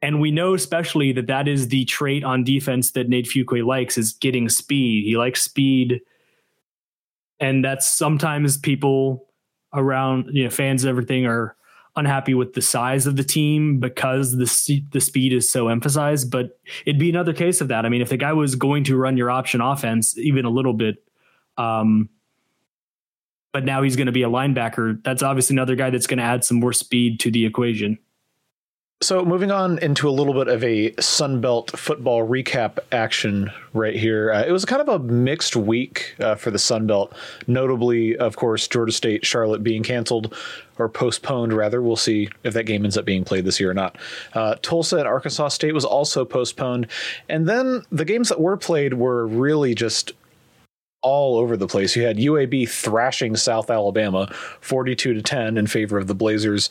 and 0.00 0.20
we 0.20 0.30
know 0.30 0.54
especially 0.54 1.12
that 1.12 1.26
that 1.28 1.46
is 1.46 1.68
the 1.68 1.84
trait 1.84 2.24
on 2.24 2.44
defense 2.44 2.92
that 2.92 3.08
Nate 3.08 3.26
Fuqua 3.26 3.64
likes 3.64 3.96
is 3.96 4.12
getting 4.14 4.48
speed. 4.48 5.04
He 5.04 5.16
likes 5.16 5.42
speed. 5.42 6.00
And 7.38 7.64
that's 7.64 7.86
sometimes 7.86 8.56
people 8.56 9.26
around, 9.72 10.30
you 10.32 10.44
know, 10.44 10.50
fans 10.50 10.84
and 10.84 10.90
everything 10.90 11.26
are 11.26 11.56
unhappy 11.96 12.34
with 12.34 12.54
the 12.54 12.62
size 12.62 13.06
of 13.06 13.16
the 13.16 13.24
team 13.24 13.78
because 13.78 14.36
the 14.36 14.82
the 14.92 15.00
speed 15.00 15.32
is 15.32 15.50
so 15.50 15.68
emphasized. 15.68 16.30
But 16.30 16.58
it'd 16.86 16.98
be 16.98 17.10
another 17.10 17.32
case 17.32 17.60
of 17.60 17.68
that. 17.68 17.84
I 17.84 17.88
mean, 17.88 18.00
if 18.00 18.08
the 18.08 18.16
guy 18.16 18.32
was 18.32 18.54
going 18.54 18.84
to 18.84 18.96
run 18.96 19.16
your 19.16 19.30
option 19.30 19.60
offense 19.60 20.16
even 20.16 20.44
a 20.44 20.50
little 20.50 20.72
bit, 20.72 20.96
um, 21.58 22.08
but 23.52 23.64
now 23.64 23.82
he's 23.82 23.96
going 23.96 24.06
to 24.06 24.12
be 24.12 24.22
a 24.22 24.28
linebacker, 24.28 25.02
that's 25.04 25.22
obviously 25.22 25.54
another 25.54 25.76
guy 25.76 25.90
that's 25.90 26.06
going 26.06 26.18
to 26.18 26.24
add 26.24 26.44
some 26.44 26.58
more 26.58 26.72
speed 26.72 27.20
to 27.20 27.30
the 27.30 27.44
equation. 27.44 27.98
So, 29.02 29.24
moving 29.24 29.50
on 29.50 29.80
into 29.80 30.08
a 30.08 30.12
little 30.12 30.32
bit 30.32 30.46
of 30.46 30.62
a 30.62 30.92
Sunbelt 30.92 31.76
football 31.76 32.24
recap 32.24 32.78
action 32.92 33.50
right 33.72 33.96
here. 33.96 34.30
Uh, 34.30 34.44
it 34.44 34.52
was 34.52 34.64
kind 34.64 34.80
of 34.80 34.88
a 34.88 35.00
mixed 35.00 35.56
week 35.56 36.14
uh, 36.20 36.36
for 36.36 36.52
the 36.52 36.58
Sunbelt. 36.58 37.12
Notably, 37.48 38.16
of 38.16 38.36
course, 38.36 38.68
Georgia 38.68 38.92
State 38.92 39.26
Charlotte 39.26 39.64
being 39.64 39.82
canceled 39.82 40.32
or 40.78 40.88
postponed, 40.88 41.52
rather. 41.52 41.82
We'll 41.82 41.96
see 41.96 42.28
if 42.44 42.54
that 42.54 42.62
game 42.62 42.84
ends 42.84 42.96
up 42.96 43.04
being 43.04 43.24
played 43.24 43.44
this 43.44 43.58
year 43.58 43.72
or 43.72 43.74
not. 43.74 43.98
Uh, 44.34 44.54
Tulsa 44.62 44.98
and 44.98 45.08
Arkansas 45.08 45.48
State 45.48 45.74
was 45.74 45.84
also 45.84 46.24
postponed. 46.24 46.86
And 47.28 47.48
then 47.48 47.82
the 47.90 48.04
games 48.04 48.28
that 48.28 48.40
were 48.40 48.56
played 48.56 48.94
were 48.94 49.26
really 49.26 49.74
just 49.74 50.12
all 51.02 51.36
over 51.36 51.56
the 51.56 51.66
place. 51.66 51.94
You 51.96 52.04
had 52.04 52.16
UAB 52.16 52.68
thrashing 52.68 53.36
South 53.36 53.70
Alabama 53.70 54.32
42 54.60 55.14
to 55.14 55.22
10 55.22 55.58
in 55.58 55.66
favor 55.66 55.98
of 55.98 56.06
the 56.06 56.14
Blazers. 56.14 56.70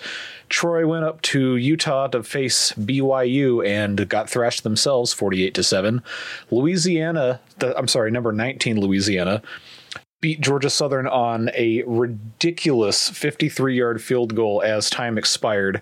Troy 0.49 0.87
went 0.87 1.05
up 1.05 1.21
to 1.23 1.57
Utah 1.57 2.07
to 2.07 2.23
face 2.23 2.71
BYU 2.73 3.65
and 3.65 4.07
got 4.09 4.29
thrashed 4.29 4.63
themselves 4.63 5.13
48 5.13 5.53
to 5.53 5.63
7. 5.63 6.01
Louisiana, 6.49 7.41
I'm 7.61 7.87
sorry, 7.87 8.11
number 8.11 8.31
19 8.31 8.79
Louisiana 8.79 9.41
beat 10.21 10.39
Georgia 10.39 10.69
Southern 10.69 11.07
on 11.07 11.49
a 11.55 11.83
ridiculous 11.83 13.09
53-yard 13.09 14.01
field 14.01 14.35
goal 14.35 14.61
as 14.63 14.89
time 14.89 15.17
expired. 15.17 15.81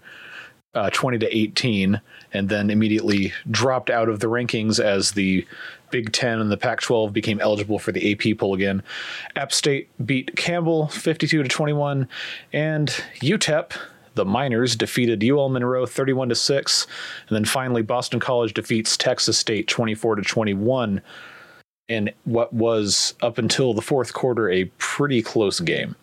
Uh, 0.76 0.88
20 0.92 1.18
to 1.18 1.36
18, 1.36 2.00
and 2.32 2.48
then 2.48 2.70
immediately 2.70 3.34
dropped 3.50 3.90
out 3.90 4.08
of 4.08 4.20
the 4.20 4.28
rankings 4.28 4.80
as 4.80 5.14
the 5.14 5.44
Big 5.92 6.12
Ten 6.12 6.40
and 6.40 6.52
the 6.52 6.58
Pac 6.58 6.82
12 6.82 7.14
became 7.14 7.40
eligible 7.40 7.80
for 7.80 7.92
the 7.92 8.12
AP 8.12 8.38
poll 8.38 8.54
again. 8.54 8.84
App 9.36 9.52
State 9.52 9.90
beat 10.06 10.36
Campbell 10.36 10.88
52 10.88 11.44
to 11.44 11.50
21, 11.50 12.08
and 12.54 12.90
UTEP, 13.22 13.72
the 14.16 14.26
Miners, 14.26 14.76
defeated 14.76 15.24
UL 15.24 15.50
Monroe 15.50 15.86
31 15.86 16.30
to 16.30 16.36
6, 16.36 16.88
and 17.28 17.36
then 17.36 17.46
finally 17.46 17.82
Boston 17.82 18.20
College 18.20 18.54
defeats 18.54 18.98
Texas 18.98 19.38
State 19.38 19.68
24 19.68 20.16
to 20.16 20.22
21 20.22 21.02
in 21.88 22.12
what 22.24 22.54
was 22.54 23.16
up 23.22 23.38
until 23.38 23.74
the 23.74 23.82
fourth 23.82 24.14
quarter 24.14 24.50
a 24.50 24.66
pretty 24.78 25.22
close 25.22 25.60
game. 25.60 25.96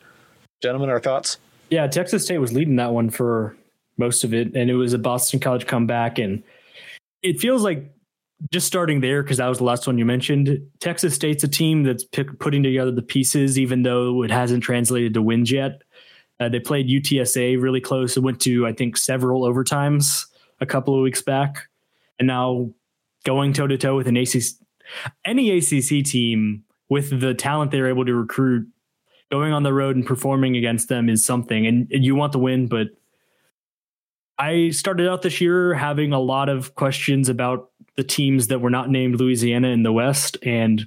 Gentlemen, 0.62 0.90
our 0.90 1.00
thoughts? 1.00 1.38
Yeah, 1.70 1.86
Texas 1.86 2.24
State 2.24 2.38
was 2.38 2.52
leading 2.52 2.76
that 2.76 2.92
one 2.92 3.10
for 3.10 3.56
most 3.96 4.24
of 4.24 4.34
it, 4.34 4.54
and 4.54 4.70
it 4.70 4.74
was 4.74 4.92
a 4.92 4.98
Boston 4.98 5.40
College 5.40 5.66
comeback, 5.66 6.18
and 6.18 6.42
it 7.22 7.40
feels 7.40 7.62
like 7.62 7.95
just 8.50 8.66
starting 8.66 9.00
there 9.00 9.22
because 9.22 9.38
that 9.38 9.48
was 9.48 9.58
the 9.58 9.64
last 9.64 9.86
one 9.86 9.98
you 9.98 10.04
mentioned. 10.04 10.60
Texas 10.80 11.14
State's 11.14 11.44
a 11.44 11.48
team 11.48 11.82
that's 11.82 12.04
putting 12.04 12.62
together 12.62 12.90
the 12.90 13.02
pieces, 13.02 13.58
even 13.58 13.82
though 13.82 14.22
it 14.22 14.30
hasn't 14.30 14.62
translated 14.62 15.14
to 15.14 15.22
wins 15.22 15.50
yet. 15.50 15.82
Uh, 16.38 16.48
they 16.48 16.60
played 16.60 16.88
UTSA 16.88 17.60
really 17.60 17.80
close. 17.80 18.16
It 18.16 18.22
went 18.22 18.40
to 18.42 18.66
I 18.66 18.72
think 18.72 18.96
several 18.96 19.42
overtimes 19.42 20.26
a 20.60 20.66
couple 20.66 20.94
of 20.94 21.02
weeks 21.02 21.22
back, 21.22 21.68
and 22.18 22.26
now 22.26 22.70
going 23.24 23.52
toe 23.52 23.66
to 23.66 23.78
toe 23.78 23.96
with 23.96 24.06
an 24.06 24.16
ACC, 24.16 24.42
any 25.24 25.50
ACC 25.50 26.04
team 26.04 26.64
with 26.88 27.20
the 27.20 27.34
talent 27.34 27.70
they're 27.70 27.88
able 27.88 28.04
to 28.04 28.14
recruit, 28.14 28.68
going 29.30 29.52
on 29.52 29.62
the 29.62 29.72
road 29.72 29.96
and 29.96 30.06
performing 30.06 30.56
against 30.56 30.88
them 30.88 31.08
is 31.08 31.24
something. 31.24 31.66
And, 31.66 31.88
you 31.90 32.14
want 32.14 32.32
to 32.32 32.38
win, 32.38 32.68
but 32.68 32.88
I 34.38 34.70
started 34.70 35.08
out 35.08 35.22
this 35.22 35.40
year 35.40 35.74
having 35.74 36.12
a 36.12 36.20
lot 36.20 36.48
of 36.48 36.74
questions 36.74 37.28
about 37.28 37.70
the 37.96 38.04
teams 38.04 38.48
that 38.48 38.60
were 38.60 38.70
not 38.70 38.90
named 38.90 39.18
Louisiana 39.18 39.68
in 39.68 39.82
the 39.82 39.92
West. 39.92 40.36
And 40.42 40.86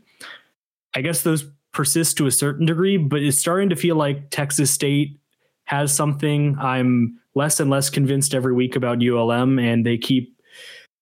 I 0.96 1.02
guess 1.02 1.24
those 1.24 1.46
persist 1.72 2.18
to 2.18 2.28
a 2.28 2.32
certain 2.32 2.66
degree, 2.66 2.98
but 2.98 3.22
it's 3.22 3.40
starting 3.40 3.70
to 3.70 3.76
feel 3.76 3.96
like 3.96 4.30
Texas 4.30 4.72
State 4.72 5.20
has 5.66 5.94
something. 5.94 6.58
I'm 6.60 7.20
less 7.36 7.60
and 7.60 7.70
less 7.70 7.90
convinced 7.90 8.34
every 8.34 8.54
week 8.54 8.76
about 8.76 9.04
ULM, 9.04 9.60
and 9.60 9.86
they 9.86 9.98
keep 9.98 10.36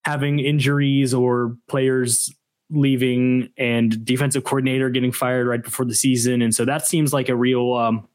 having 0.06 0.40
injuries 0.40 1.14
or 1.14 1.58
players 1.68 2.34
leaving 2.70 3.50
and 3.58 4.04
defensive 4.06 4.44
coordinator 4.44 4.90
getting 4.90 5.12
fired 5.12 5.48
right 5.48 5.64
before 5.64 5.86
the 5.86 5.96
season. 5.96 6.42
And 6.42 6.54
so 6.54 6.66
that 6.66 6.86
seems 6.86 7.14
like 7.14 7.30
a 7.30 7.36
real 7.36 7.74
um, 7.74 8.08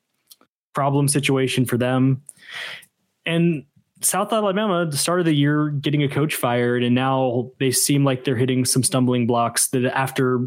problem 0.74 1.08
situation 1.08 1.64
for 1.64 1.78
them. 1.78 2.22
And 3.24 3.64
South 4.02 4.32
Alabama, 4.32 4.86
the 4.86 4.96
start 4.96 5.20
of 5.20 5.26
the 5.26 5.34
year, 5.34 5.68
getting 5.70 6.02
a 6.02 6.08
coach 6.08 6.34
fired, 6.34 6.82
and 6.82 6.94
now 6.94 7.50
they 7.58 7.70
seem 7.70 8.04
like 8.04 8.24
they're 8.24 8.36
hitting 8.36 8.64
some 8.64 8.82
stumbling 8.82 9.26
blocks 9.26 9.68
that 9.68 9.84
after 9.84 10.46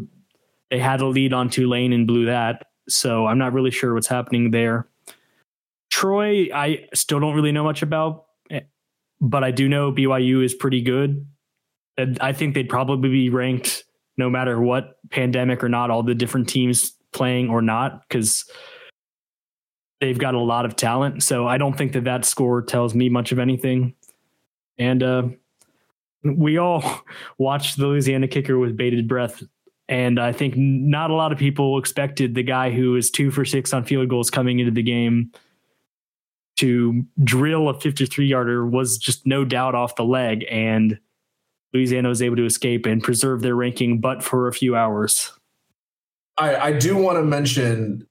they 0.70 0.78
had 0.78 1.00
a 1.00 1.06
lead 1.06 1.32
on 1.32 1.48
Tulane 1.48 1.92
and 1.92 2.06
blew 2.06 2.26
that. 2.26 2.66
So 2.88 3.26
I'm 3.26 3.38
not 3.38 3.52
really 3.52 3.70
sure 3.70 3.94
what's 3.94 4.06
happening 4.06 4.50
there. 4.50 4.88
Troy, 5.90 6.48
I 6.52 6.86
still 6.94 7.20
don't 7.20 7.34
really 7.34 7.52
know 7.52 7.64
much 7.64 7.82
about, 7.82 8.26
eh, 8.50 8.60
but 9.20 9.44
I 9.44 9.50
do 9.50 9.68
know 9.68 9.92
BYU 9.92 10.44
is 10.44 10.54
pretty 10.54 10.82
good. 10.82 11.26
And 11.96 12.18
I 12.20 12.32
think 12.32 12.54
they'd 12.54 12.68
probably 12.68 13.08
be 13.08 13.30
ranked 13.30 13.84
no 14.16 14.30
matter 14.30 14.60
what, 14.60 14.98
pandemic 15.10 15.62
or 15.62 15.68
not, 15.68 15.90
all 15.90 16.02
the 16.02 16.14
different 16.14 16.48
teams 16.48 16.92
playing 17.12 17.50
or 17.50 17.62
not, 17.62 18.02
because 18.08 18.50
they've 20.00 20.18
got 20.18 20.34
a 20.34 20.40
lot 20.40 20.64
of 20.64 20.76
talent. 20.76 21.22
So 21.22 21.46
I 21.46 21.58
don't 21.58 21.76
think 21.76 21.92
that 21.92 22.04
that 22.04 22.24
score 22.24 22.62
tells 22.62 22.94
me 22.94 23.08
much 23.08 23.32
of 23.32 23.38
anything. 23.38 23.94
And 24.78 25.02
uh, 25.02 25.28
we 26.22 26.58
all 26.58 27.02
watched 27.38 27.76
the 27.76 27.86
Louisiana 27.86 28.28
kicker 28.28 28.58
with 28.58 28.76
bated 28.76 29.08
breath. 29.08 29.42
And 29.88 30.18
I 30.18 30.32
think 30.32 30.54
not 30.56 31.10
a 31.10 31.14
lot 31.14 31.32
of 31.32 31.38
people 31.38 31.78
expected 31.78 32.34
the 32.34 32.42
guy 32.42 32.70
who 32.70 32.92
was 32.92 33.10
two 33.10 33.30
for 33.30 33.44
six 33.44 33.72
on 33.72 33.84
field 33.84 34.08
goals 34.08 34.30
coming 34.30 34.58
into 34.58 34.72
the 34.72 34.82
game 34.82 35.30
to 36.56 37.04
drill 37.22 37.68
a 37.68 37.78
53 37.78 38.26
yarder 38.26 38.66
was 38.66 38.98
just 38.98 39.26
no 39.26 39.44
doubt 39.44 39.74
off 39.74 39.94
the 39.94 40.04
leg. 40.04 40.44
And 40.50 40.98
Louisiana 41.72 42.08
was 42.08 42.22
able 42.22 42.36
to 42.36 42.46
escape 42.46 42.86
and 42.86 43.02
preserve 43.02 43.42
their 43.42 43.54
ranking, 43.54 44.00
but 44.00 44.22
for 44.22 44.48
a 44.48 44.52
few 44.52 44.74
hours. 44.74 45.32
I, 46.38 46.56
I 46.56 46.72
do 46.72 46.96
want 46.96 47.18
to 47.18 47.22
mention 47.22 48.06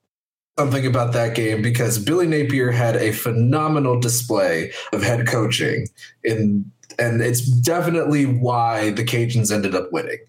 something 0.58 0.86
about 0.86 1.14
that 1.14 1.36
game 1.36 1.62
because 1.62 2.00
Billy 2.00 2.28
Napier 2.28 2.72
had 2.72 2.96
a 2.96 3.12
phenomenal 3.12 4.00
display 4.00 4.72
of 4.94 5.04
head 5.04 5.28
coaching 5.28 5.88
in 6.24 6.72
and 6.98 7.22
it's 7.22 7.42
definitely 7.42 8.26
why 8.26 8.92
the 8.92 9.04
Cajuns 9.04 9.52
ended 9.52 9.76
up 9.76 9.92
winning. 9.92 10.20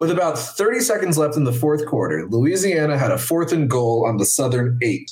With 0.00 0.10
about 0.10 0.38
30 0.38 0.80
seconds 0.80 1.18
left 1.18 1.36
in 1.36 1.44
the 1.44 1.52
fourth 1.52 1.84
quarter, 1.86 2.26
Louisiana 2.28 2.96
had 2.96 3.10
a 3.10 3.18
fourth 3.18 3.52
and 3.52 3.68
goal 3.68 4.06
on 4.06 4.16
the 4.16 4.24
Southern 4.24 4.78
8. 4.82 5.10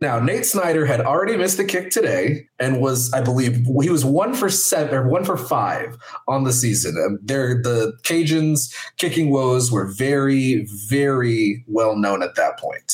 Now, 0.00 0.18
Nate 0.18 0.44
Snyder 0.44 0.84
had 0.84 1.00
already 1.00 1.36
missed 1.36 1.56
the 1.56 1.64
kick 1.64 1.90
today 1.90 2.46
and 2.58 2.80
was, 2.80 3.10
I 3.14 3.22
believe, 3.22 3.66
he 3.80 3.88
was 3.88 4.04
one 4.04 4.34
for 4.34 4.50
seven 4.50 4.94
or 4.94 5.08
one 5.08 5.24
for 5.24 5.38
five 5.38 5.96
on 6.28 6.44
the 6.44 6.52
season. 6.52 6.96
Um, 7.02 7.18
the 7.24 7.94
Cajuns' 8.02 8.74
kicking 8.98 9.30
woes 9.30 9.72
were 9.72 9.86
very, 9.86 10.66
very 10.88 11.64
well 11.66 11.96
known 11.96 12.22
at 12.22 12.34
that 12.34 12.58
point. 12.58 12.92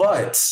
But 0.00 0.42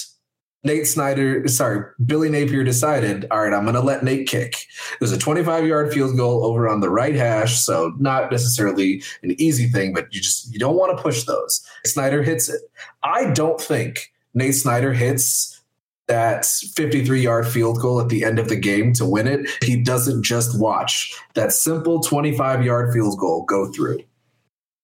Nate 0.63 0.87
Snyder, 0.87 1.49
sorry, 1.49 1.91
Billy 2.05 2.29
Napier 2.29 2.65
decided, 2.65 3.27
all 3.31 3.41
right, 3.41 3.55
I'm 3.55 3.63
going 3.63 3.77
to 3.77 3.81
let 3.81 4.05
Nate 4.05 4.29
kick. 4.29 4.53
It 4.93 5.01
was 5.01 5.11
a 5.11 5.17
25 5.17 5.67
yard 5.67 5.91
field 5.91 6.19
goal 6.19 6.45
over 6.45 6.69
on 6.69 6.81
the 6.81 6.91
right 6.91 7.15
hash, 7.15 7.59
so 7.59 7.95
not 7.99 8.31
necessarily 8.31 9.03
an 9.23 9.35
easy 9.41 9.67
thing, 9.67 9.95
but 9.95 10.13
you 10.13 10.21
just 10.21 10.53
you 10.53 10.59
don't 10.59 10.77
want 10.77 10.95
to 10.95 11.03
push 11.03 11.25
those. 11.25 11.67
Snyder 11.87 12.23
hits 12.23 12.51
it. 12.51 12.61
I 13.03 13.31
don't 13.31 13.59
think 13.59 14.13
Nate 14.35 14.55
Snyder 14.55 14.93
hits 14.93 15.63
that 16.09 16.45
53 16.45 17.23
yard 17.23 17.49
field 17.49 17.81
goal 17.81 18.03
at 18.03 18.11
the 18.11 18.25
end 18.25 18.39
of 18.39 18.51
the 18.51 18.57
game 18.57 18.93
to 18.95 19.07
win 19.07 19.27
it. 19.27 19.49
He 19.63 19.83
doesn't 19.83 20.25
just 20.25 20.61
watch 20.61 21.11
that 21.33 21.55
simple 21.55 22.03
25 22.03 22.67
yard 22.67 22.93
field 22.93 23.19
goal 23.19 23.47
go 23.47 23.73
through. 23.73 24.01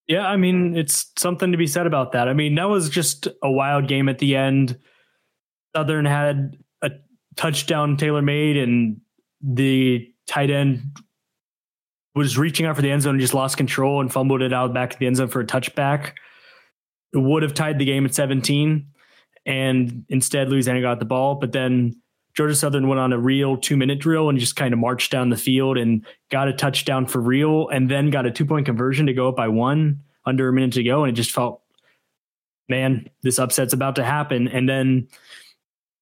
Yeah, 0.07 0.27
I 0.27 0.37
mean, 0.37 0.77
it's 0.77 1.11
something 1.17 1.53
to 1.53 1.59
be 1.59 1.67
said 1.67 1.87
about 1.87 2.13
that. 2.13 2.29
I 2.29 2.35
mean, 2.35 2.57
that 2.57 2.69
was 2.69 2.91
just 2.91 3.27
a 3.43 3.51
wild 3.51 3.89
game 3.89 4.09
at 4.09 4.19
the 4.19 4.37
end. 4.37 4.79
Southern 5.75 6.05
had 6.05 6.59
a 6.83 6.91
touchdown 7.37 7.97
tailor 7.97 8.21
made, 8.21 8.59
and 8.59 9.01
the 9.41 10.07
tight 10.27 10.51
end 10.51 10.83
was 12.15 12.37
reaching 12.39 12.67
out 12.67 12.77
for 12.77 12.83
the 12.83 12.91
end 12.91 13.03
zone 13.03 13.15
and 13.15 13.21
just 13.21 13.35
lost 13.35 13.57
control 13.57 14.01
and 14.01 14.13
fumbled 14.13 14.43
it 14.43 14.53
out 14.53 14.75
back 14.75 14.91
to 14.91 14.99
the 14.99 15.07
end 15.07 15.17
zone 15.17 15.29
for 15.29 15.41
a 15.41 15.47
touchback. 15.47 16.13
It 17.13 17.19
would 17.19 17.43
have 17.43 17.55
tied 17.55 17.79
the 17.79 17.85
game 17.85 18.05
at 18.05 18.15
17, 18.15 18.87
and 19.47 20.05
instead 20.11 20.51
Louisiana 20.51 20.83
got 20.83 20.99
the 20.99 21.07
ball. 21.07 21.37
But 21.37 21.53
then 21.53 21.95
Georgia 22.35 22.55
Southern 22.55 22.89
went 22.89 23.01
on 23.01 23.13
a 23.13 23.19
real 23.19 23.57
two 23.57 23.77
minute 23.77 24.01
drill 24.01 24.29
and 24.29 24.39
just 24.39 24.57
kind 24.57 24.73
of 24.75 24.81
marched 24.81 25.13
down 25.13 25.31
the 25.31 25.37
field 25.37 25.79
and 25.79 26.05
got 26.31 26.49
a 26.49 26.53
touchdown 26.53 27.07
for 27.07 27.21
real 27.21 27.69
and 27.69 27.91
then 27.91 28.11
got 28.11 28.27
a 28.27 28.31
two 28.31 28.45
point 28.45 28.67
conversion 28.67 29.07
to 29.07 29.13
go 29.13 29.29
up 29.29 29.37
by 29.37 29.49
one 29.49 30.01
under 30.27 30.49
a 30.49 30.53
minute 30.53 30.73
to 30.73 30.83
go. 30.83 31.05
And 31.05 31.13
it 31.13 31.17
just 31.17 31.31
felt, 31.31 31.63
man, 32.69 33.09
this 33.23 33.39
upset's 33.39 33.73
about 33.73 33.97
to 33.97 34.05
happen. 34.05 34.49
And 34.49 34.69
then 34.69 35.09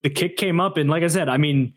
the 0.02 0.10
kick 0.10 0.36
came 0.36 0.60
up. 0.60 0.78
And 0.78 0.88
like 0.88 1.02
I 1.02 1.08
said, 1.08 1.28
I 1.28 1.36
mean, 1.36 1.74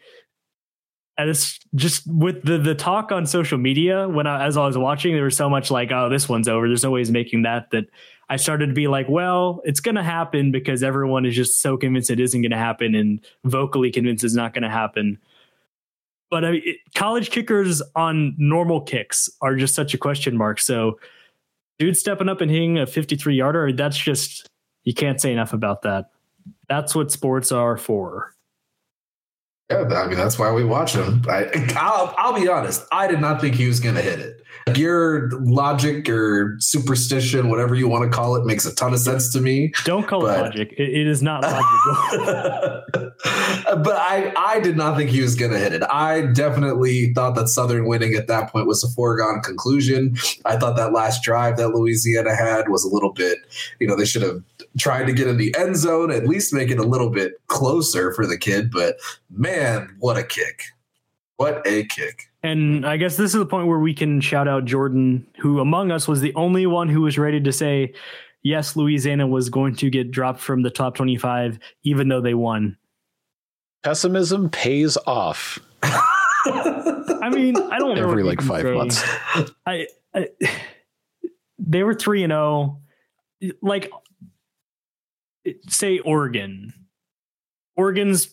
and 1.18 1.30
it's 1.30 1.60
just 1.76 2.06
with 2.08 2.44
the 2.44 2.58
the 2.58 2.76
talk 2.76 3.12
on 3.12 3.26
social 3.26 3.58
media 3.58 4.08
when 4.08 4.28
I, 4.28 4.46
as 4.46 4.58
I 4.58 4.66
was 4.66 4.78
watching, 4.78 5.14
there 5.14 5.24
was 5.24 5.38
so 5.38 5.50
much 5.50 5.72
like, 5.72 5.92
oh, 5.92 6.10
this 6.10 6.28
one's 6.28 6.48
over. 6.48 6.68
There's 6.68 6.84
no 6.84 6.92
ways 6.92 7.10
making 7.10 7.44
that 7.44 7.72
that 7.72 7.86
I 8.30 8.38
started 8.38 8.68
to 8.68 8.74
be 8.74 8.88
like, 8.88 9.08
well, 9.08 9.62
it's 9.66 9.80
going 9.80 9.96
to 9.96 10.04
happen 10.04 10.52
because 10.52 10.82
everyone 10.84 11.26
is 11.26 11.36
just 11.36 11.62
so 11.62 11.78
convinced 11.78 12.10
it 12.10 12.20
isn't 12.20 12.42
going 12.42 12.52
to 12.52 12.58
happen 12.58 12.96
and 12.96 13.24
vocally 13.44 13.92
convinced 13.92 14.24
it's 14.24 14.34
not 14.34 14.54
going 14.54 14.64
to 14.64 14.70
happen. 14.70 15.20
but 16.32 16.44
I 16.44 16.52
mean, 16.52 16.62
it, 16.66 16.78
college 16.96 17.30
kickers 17.30 17.82
on 17.96 18.34
normal 18.38 18.82
kicks 18.82 19.30
are 19.42 19.56
just 19.56 19.76
such 19.76 19.94
a 19.94 19.98
question 19.98 20.36
mark. 20.38 20.60
So, 20.60 21.00
dude 21.78 21.98
stepping 21.98 22.30
up 22.30 22.42
and 22.42 22.50
hitting 22.50 22.80
a 22.80 22.88
53 22.88 23.36
yarder, 23.36 23.72
that's 23.74 23.98
just, 23.98 24.50
you 24.84 24.94
can't 24.94 25.22
say 25.22 25.32
enough 25.32 25.54
about 25.54 25.84
that. 25.84 26.10
That's 26.68 26.96
what 26.96 27.12
sports 27.12 27.52
are 27.52 27.78
for. 27.78 28.34
Yeah, 29.70 29.82
I 29.82 30.08
mean 30.08 30.18
that's 30.18 30.38
why 30.38 30.52
we 30.52 30.64
watch 30.64 30.94
him. 30.94 31.24
I, 31.28 31.50
I'll, 31.76 32.14
I'll 32.18 32.40
be 32.40 32.48
honest. 32.48 32.86
I 32.92 33.08
did 33.08 33.20
not 33.20 33.42
think 33.42 33.56
he 33.56 33.68
was 33.68 33.80
going 33.80 33.96
to 33.96 34.02
hit 34.02 34.20
it. 34.20 34.45
Your 34.74 35.30
logic 35.42 36.10
or 36.10 36.56
superstition, 36.60 37.50
whatever 37.50 37.76
you 37.76 37.88
want 37.88 38.04
to 38.04 38.10
call 38.10 38.36
it, 38.36 38.46
makes 38.46 38.66
a 38.66 38.74
ton 38.74 38.94
of 38.94 39.00
sense 39.00 39.32
to 39.34 39.40
me. 39.40 39.72
Don't 39.84 40.08
call 40.08 40.22
but, 40.22 40.40
it 40.40 40.42
logic. 40.42 40.74
It, 40.76 40.90
it 40.90 41.08
is 41.08 41.22
not 41.22 41.44
logical. 41.44 42.84
but 43.84 43.96
I, 43.96 44.34
I 44.36 44.60
did 44.62 44.76
not 44.76 44.98
think 44.98 45.12
he 45.12 45.22
was 45.22 45.36
going 45.36 45.52
to 45.52 45.60
hit 45.60 45.74
it. 45.74 45.84
I 45.84 46.22
definitely 46.34 47.14
thought 47.14 47.36
that 47.36 47.48
Southern 47.48 47.86
winning 47.86 48.16
at 48.16 48.26
that 48.26 48.52
point 48.52 48.66
was 48.66 48.84
a 48.84 48.90
foregone 48.90 49.42
conclusion. 49.42 50.18
I 50.46 50.58
thought 50.58 50.76
that 50.78 50.94
last 50.94 51.22
drive 51.22 51.58
that 51.58 51.70
Louisiana 51.70 52.36
had 52.36 52.70
was 52.70 52.84
a 52.84 52.90
little 52.90 53.14
bit, 53.14 53.38
you 53.80 53.86
know, 53.86 53.96
they 53.96 54.06
should 54.06 54.24
have 54.24 54.44
tried 54.80 55.06
to 55.06 55.14
get 55.14 55.28
in 55.28 55.38
the 55.38 55.56
end 55.58 55.78
zone, 55.78 56.12
at 56.12 56.28
least 56.28 56.54
make 56.54 56.72
it 56.72 56.80
a 56.80 56.84
little 56.84 57.10
bit 57.10 57.34
closer 57.48 58.14
for 58.14 58.26
the 58.26 58.38
kid. 58.38 58.72
But 58.72 58.98
man, 59.30 59.96
what 60.00 60.18
a 60.18 60.24
kick! 60.24 60.64
What 61.38 61.66
a 61.68 61.86
kick! 61.86 62.32
And 62.46 62.86
I 62.86 62.98
guess 62.98 63.18
this 63.18 63.34
is 63.34 63.40
the 63.40 63.46
point 63.46 63.66
where 63.66 63.80
we 63.80 63.96
can 63.96 64.22
shout 64.22 64.48
out 64.48 64.66
Jordan, 64.66 65.26
who 65.40 65.60
among 65.60 65.90
us 65.90 66.08
was 66.08 66.22
the 66.22 66.32
only 66.36 66.68
one 66.68 66.88
who 66.90 67.02
was 67.02 67.18
ready 67.18 67.42
to 67.42 67.52
say, 67.52 67.96
yes, 68.44 68.76
Louisiana 68.76 69.26
was 69.26 69.50
going 69.50 69.76
to 69.78 69.90
get 69.90 70.12
dropped 70.12 70.42
from 70.42 70.62
the 70.62 70.70
top 70.70 70.94
25, 70.94 71.58
even 71.82 72.08
though 72.08 72.22
they 72.22 72.36
won. 72.36 72.78
Pessimism 73.84 74.52
pays 74.52 74.96
off. 75.08 75.58
I 75.82 77.32
mean, 77.34 77.58
I 77.58 77.80
don't 77.80 77.98
every 77.98 78.22
like 78.22 78.42
five 78.42 78.62
say. 78.62 78.74
months. 78.76 79.04
I, 79.66 79.88
I, 80.14 80.28
they 81.58 81.82
were 81.82 81.96
three 81.96 82.24
and 82.24 82.30
zero. 82.30 82.80
Oh. 83.44 83.52
Like 83.64 83.92
say 85.68 85.98
Oregon. 85.98 86.74
Oregon's 87.76 88.30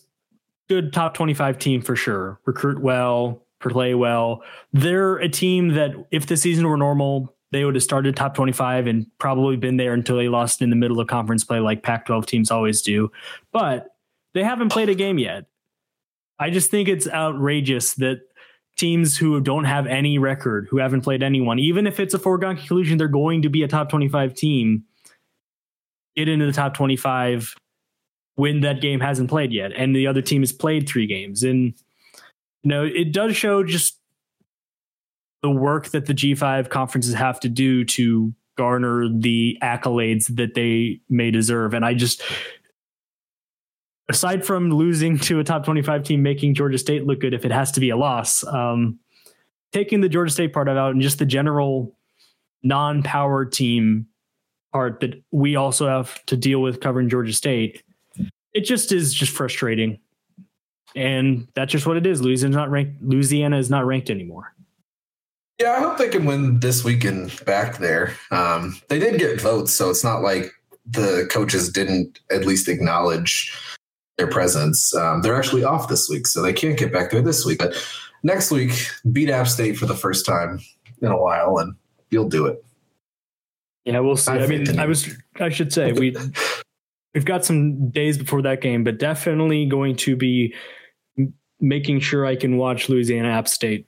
good 0.69 0.93
top 0.93 1.15
25 1.15 1.57
team 1.57 1.81
for 1.81 1.95
sure. 1.95 2.39
Recruit 2.45 2.79
well, 2.79 3.42
play 3.69 3.93
well. 3.93 4.43
They're 4.71 5.17
a 5.17 5.29
team 5.29 5.69
that 5.69 5.91
if 6.11 6.27
the 6.27 6.37
season 6.37 6.67
were 6.67 6.77
normal, 6.77 7.35
they 7.51 7.65
would 7.65 7.75
have 7.75 7.83
started 7.83 8.15
top 8.15 8.35
25 8.35 8.87
and 8.87 9.05
probably 9.19 9.57
been 9.57 9.77
there 9.77 9.93
until 9.93 10.17
they 10.17 10.29
lost 10.29 10.61
in 10.61 10.69
the 10.69 10.75
middle 10.75 10.99
of 10.99 11.07
conference 11.07 11.43
play 11.43 11.59
like 11.59 11.83
Pac 11.83 12.05
12 12.05 12.25
teams 12.25 12.51
always 12.51 12.81
do. 12.81 13.11
But 13.51 13.87
they 14.33 14.43
haven't 14.43 14.69
played 14.69 14.89
a 14.89 14.95
game 14.95 15.19
yet. 15.19 15.45
I 16.39 16.49
just 16.49 16.71
think 16.71 16.89
it's 16.89 17.07
outrageous 17.07 17.93
that 17.95 18.21
teams 18.75 19.17
who 19.17 19.39
don't 19.39 19.65
have 19.65 19.85
any 19.85 20.17
record, 20.17 20.67
who 20.69 20.77
haven't 20.77 21.01
played 21.01 21.21
anyone, 21.21 21.59
even 21.59 21.85
if 21.85 21.99
it's 21.99 22.15
a 22.15 22.19
foregone 22.19 22.57
conclusion, 22.57 22.97
they're 22.97 23.07
going 23.07 23.43
to 23.43 23.49
be 23.49 23.61
a 23.61 23.67
top 23.67 23.89
25 23.89 24.33
team 24.33 24.85
get 26.15 26.27
into 26.27 26.45
the 26.45 26.53
top 26.53 26.73
25 26.73 27.55
when 28.35 28.61
that 28.61 28.81
game 28.81 28.99
hasn't 28.99 29.29
played 29.29 29.51
yet 29.51 29.71
and 29.73 29.95
the 29.95 30.07
other 30.07 30.21
team 30.21 30.41
has 30.41 30.51
played 30.51 30.87
three 30.87 31.07
games 31.07 31.43
and 31.43 31.73
you 32.63 32.69
know 32.69 32.83
it 32.83 33.11
does 33.11 33.35
show 33.35 33.63
just 33.63 33.99
the 35.41 35.51
work 35.51 35.89
that 35.89 36.05
the 36.05 36.13
G5 36.13 36.69
conferences 36.69 37.13
have 37.13 37.39
to 37.41 37.49
do 37.49 37.83
to 37.85 38.33
garner 38.57 39.09
the 39.09 39.57
accolades 39.61 40.33
that 40.35 40.53
they 40.53 41.01
may 41.09 41.31
deserve 41.31 41.73
and 41.73 41.85
I 41.85 41.93
just 41.93 42.21
aside 44.09 44.45
from 44.45 44.69
losing 44.69 45.17
to 45.17 45.39
a 45.39 45.43
top 45.43 45.65
25 45.65 46.03
team 46.03 46.23
making 46.23 46.53
Georgia 46.55 46.77
State 46.77 47.05
look 47.05 47.19
good 47.19 47.33
if 47.33 47.45
it 47.45 47.51
has 47.51 47.71
to 47.73 47.79
be 47.79 47.89
a 47.89 47.97
loss 47.97 48.45
um, 48.45 48.99
taking 49.71 50.01
the 50.01 50.09
Georgia 50.09 50.31
State 50.31 50.53
part 50.53 50.69
out 50.69 50.91
and 50.91 51.01
just 51.01 51.19
the 51.19 51.25
general 51.25 51.95
non-power 52.63 53.45
team 53.45 54.07
part 54.71 55.01
that 55.01 55.21
we 55.31 55.55
also 55.55 55.87
have 55.87 56.23
to 56.25 56.37
deal 56.37 56.61
with 56.61 56.79
covering 56.79 57.09
Georgia 57.09 57.33
State. 57.33 57.83
It 58.53 58.61
just 58.61 58.91
is 58.91 59.13
just 59.13 59.31
frustrating. 59.31 59.99
And 60.95 61.47
that's 61.55 61.71
just 61.71 61.85
what 61.85 61.97
it 61.97 62.05
is. 62.05 62.21
Louisiana's 62.21 62.55
not 62.55 62.69
ranked 62.69 63.01
Louisiana 63.01 63.57
is 63.57 63.69
not 63.69 63.85
ranked 63.85 64.09
anymore. 64.09 64.53
Yeah, 65.59 65.73
I 65.73 65.79
hope 65.79 65.97
they 65.97 66.09
can 66.09 66.25
win 66.25 66.59
this 66.59 66.83
weekend 66.83 67.43
back 67.45 67.77
there. 67.77 68.13
Um, 68.31 68.79
they 68.89 68.99
did 68.99 69.19
get 69.19 69.39
votes, 69.39 69.73
so 69.73 69.89
it's 69.89 70.03
not 70.03 70.21
like 70.21 70.51
the 70.85 71.27
coaches 71.31 71.69
didn't 71.69 72.19
at 72.31 72.45
least 72.45 72.67
acknowledge 72.67 73.55
their 74.17 74.27
presence. 74.27 74.93
Um, 74.95 75.21
they're 75.21 75.35
actually 75.35 75.63
off 75.63 75.87
this 75.87 76.09
week, 76.09 76.27
so 76.27 76.41
they 76.41 76.53
can't 76.53 76.77
get 76.77 76.91
back 76.91 77.11
there 77.11 77.21
this 77.21 77.45
week. 77.45 77.59
But 77.59 77.75
next 78.23 78.51
week, 78.51 78.71
beat 79.11 79.29
App 79.29 79.47
State 79.47 79.77
for 79.77 79.85
the 79.85 79.95
first 79.95 80.25
time 80.25 80.59
in 81.01 81.11
a 81.11 81.17
while, 81.17 81.57
and 81.59 81.75
you'll 82.09 82.29
do 82.29 82.47
it. 82.47 82.63
Yeah, 83.85 83.99
we'll 83.99 84.17
see. 84.17 84.31
I, 84.31 84.43
I 84.43 84.47
mean, 84.47 84.79
I 84.79 84.85
was 84.85 85.15
I 85.39 85.49
should 85.49 85.73
say 85.73 85.91
we 85.91 86.15
we've 87.13 87.25
got 87.25 87.45
some 87.45 87.89
days 87.89 88.17
before 88.17 88.41
that 88.41 88.61
game, 88.61 88.83
but 88.83 88.97
definitely 88.97 89.65
going 89.65 89.95
to 89.97 90.15
be 90.15 90.53
making 91.63 92.01
sure 92.01 92.25
I 92.25 92.35
can 92.35 92.57
watch 92.57 92.89
Louisiana 92.89 93.29
App 93.29 93.47
State. 93.47 93.87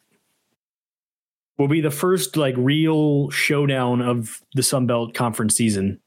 Will 1.58 1.68
be 1.68 1.82
the 1.82 1.92
first 1.92 2.38
like 2.38 2.56
real 2.58 3.30
showdown 3.30 4.02
of 4.02 4.42
the 4.54 4.64
Sun 4.64 4.88
Belt 4.88 5.14
Conference 5.14 5.56
season. 5.56 6.00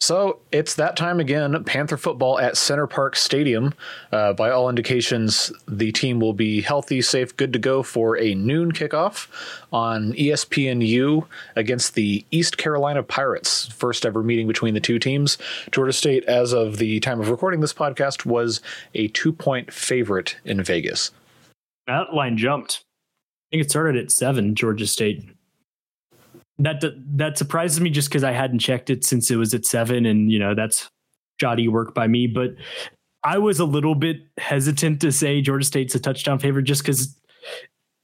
So 0.00 0.40
it's 0.52 0.74
that 0.74 0.96
time 0.96 1.20
again. 1.20 1.64
Panther 1.64 1.96
football 1.96 2.38
at 2.38 2.56
Center 2.56 2.86
Parc 2.86 3.16
Stadium. 3.16 3.72
Uh, 4.12 4.34
by 4.34 4.50
all 4.50 4.68
indications, 4.68 5.50
the 5.66 5.90
team 5.90 6.20
will 6.20 6.34
be 6.34 6.60
healthy, 6.60 7.00
safe, 7.00 7.36
good 7.36 7.52
to 7.54 7.58
go 7.58 7.82
for 7.82 8.16
a 8.18 8.34
noon 8.34 8.72
kickoff 8.72 9.26
on 9.72 10.12
ESPNU 10.12 11.26
against 11.56 11.94
the 11.94 12.24
East 12.30 12.58
Carolina 12.58 13.02
Pirates. 13.02 13.66
First 13.68 14.04
ever 14.04 14.22
meeting 14.22 14.46
between 14.46 14.74
the 14.74 14.80
two 14.80 14.98
teams. 14.98 15.38
Georgia 15.72 15.94
State, 15.94 16.24
as 16.24 16.52
of 16.52 16.76
the 16.76 17.00
time 17.00 17.20
of 17.20 17.30
recording 17.30 17.60
this 17.60 17.74
podcast, 17.74 18.26
was 18.26 18.60
a 18.94 19.08
two 19.08 19.32
point 19.32 19.72
favorite 19.72 20.36
in 20.44 20.62
Vegas. 20.62 21.10
That 21.86 22.12
line 22.12 22.36
jumped. 22.36 22.84
I 23.50 23.56
think 23.56 23.64
it 23.64 23.70
started 23.70 23.96
at 23.96 24.10
seven, 24.10 24.54
Georgia 24.54 24.86
State 24.86 25.35
that 26.58 26.82
that 27.16 27.38
surprises 27.38 27.80
me 27.80 27.90
just 27.90 28.08
because 28.08 28.24
I 28.24 28.32
hadn't 28.32 28.60
checked 28.60 28.90
it 28.90 29.04
since 29.04 29.30
it 29.30 29.36
was 29.36 29.54
at 29.54 29.64
seven, 29.64 30.06
and 30.06 30.30
you 30.30 30.38
know 30.38 30.54
that's 30.54 30.90
shoddy 31.40 31.68
work 31.68 31.94
by 31.94 32.06
me. 32.06 32.26
But 32.26 32.54
I 33.22 33.38
was 33.38 33.58
a 33.58 33.64
little 33.64 33.94
bit 33.94 34.18
hesitant 34.38 35.00
to 35.02 35.12
say 35.12 35.40
Georgia 35.40 35.66
State's 35.66 35.94
a 35.94 36.00
touchdown 36.00 36.38
favorite 36.38 36.64
just 36.64 36.82
because 36.82 37.18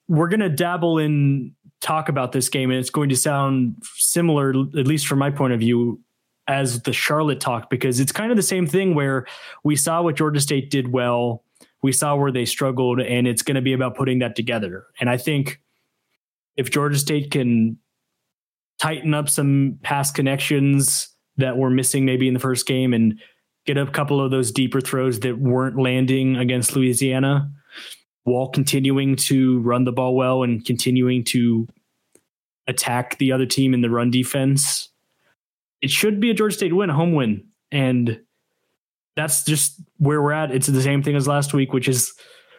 we're 0.09 0.29
gonna 0.29 0.49
dabble 0.49 0.99
in 0.99 1.55
talk 1.83 2.09
about 2.09 2.33
this 2.33 2.49
game, 2.49 2.71
and 2.71 2.79
it's 2.79 2.91
going 2.91 3.11
to 3.11 3.17
sound 3.17 3.83
similar, 3.97 4.51
at 4.51 4.87
least 4.87 5.07
from 5.07 5.19
my 5.19 5.31
point 5.31 5.53
of 5.53 5.61
view, 5.61 6.01
as 6.49 6.83
the 6.83 6.93
Charlotte 6.93 7.41
talk 7.41 7.71
because 7.71 8.01
it's 8.01 8.13
kind 8.13 8.31
of 8.31 8.37
the 8.37 8.43
same 8.43 8.67
thing 8.67 8.95
where 8.95 9.27
we 9.65 9.77
saw 9.77 10.03
what 10.03 10.17
Georgia 10.17 10.41
State 10.41 10.71
did 10.71 10.93
well, 10.93 11.45
we 11.83 11.93
saw 11.93 12.17
where 12.17 12.33
they 12.33 12.45
struggled, 12.45 13.01
and 13.01 13.27
it's 13.27 13.43
going 13.43 13.55
to 13.57 13.61
be 13.61 13.73
about 13.73 13.97
putting 13.97 14.21
that 14.21 14.37
together. 14.37 14.87
And 15.01 15.11
I 15.11 15.17
think 15.17 15.61
if 16.57 16.71
Georgia 16.71 16.99
State 16.99 17.31
can 17.31 17.79
tighten 18.83 19.15
up 19.15 19.29
some 19.29 19.79
pass 19.85 20.11
connections 20.11 21.09
that 21.37 21.57
were 21.57 21.71
missing 21.71 22.05
maybe 22.05 22.27
in 22.27 22.35
the 22.35 22.41
first 22.41 22.67
game 22.67 22.93
and 22.93 23.21
get 23.65 23.79
a 23.79 23.87
couple 23.87 24.21
of 24.21 24.33
those 24.33 24.51
deeper 24.51 24.81
throws 24.81 25.21
that 25.21 25.39
weren't 25.39 25.79
landing 25.79 26.37
against 26.37 26.75
Louisiana 26.75 27.49
while 28.25 28.49
continuing 28.49 29.15
to 29.15 29.61
run 29.61 29.85
the 29.85 29.93
ball 29.93 30.17
well 30.17 30.43
and 30.43 30.65
continuing 30.65 31.23
to 31.23 31.69
attack 32.67 33.19
the 33.19 33.31
other 33.31 33.47
team 33.47 33.73
in 33.73 33.83
the 33.83 33.91
run 33.91 34.11
defense. 34.11 34.89
It 35.81 35.91
should 35.91 36.19
be 36.19 36.31
a 36.31 36.35
Georgia 36.35 36.57
State 36.57 36.75
win, 36.75 36.91
a 36.91 36.95
home 36.95 37.15
win. 37.15 37.47
And 37.71 38.21
that's 39.15 39.45
just 39.45 39.81
where 39.99 40.21
we're 40.21 40.33
at. 40.33 40.51
It's 40.51 40.67
the 40.67 40.83
same 40.83 41.05
thing 41.05 41.15
as 41.15 41.29
last 41.29 41.55
week, 41.55 41.73
which 41.73 41.87
is 41.87 42.13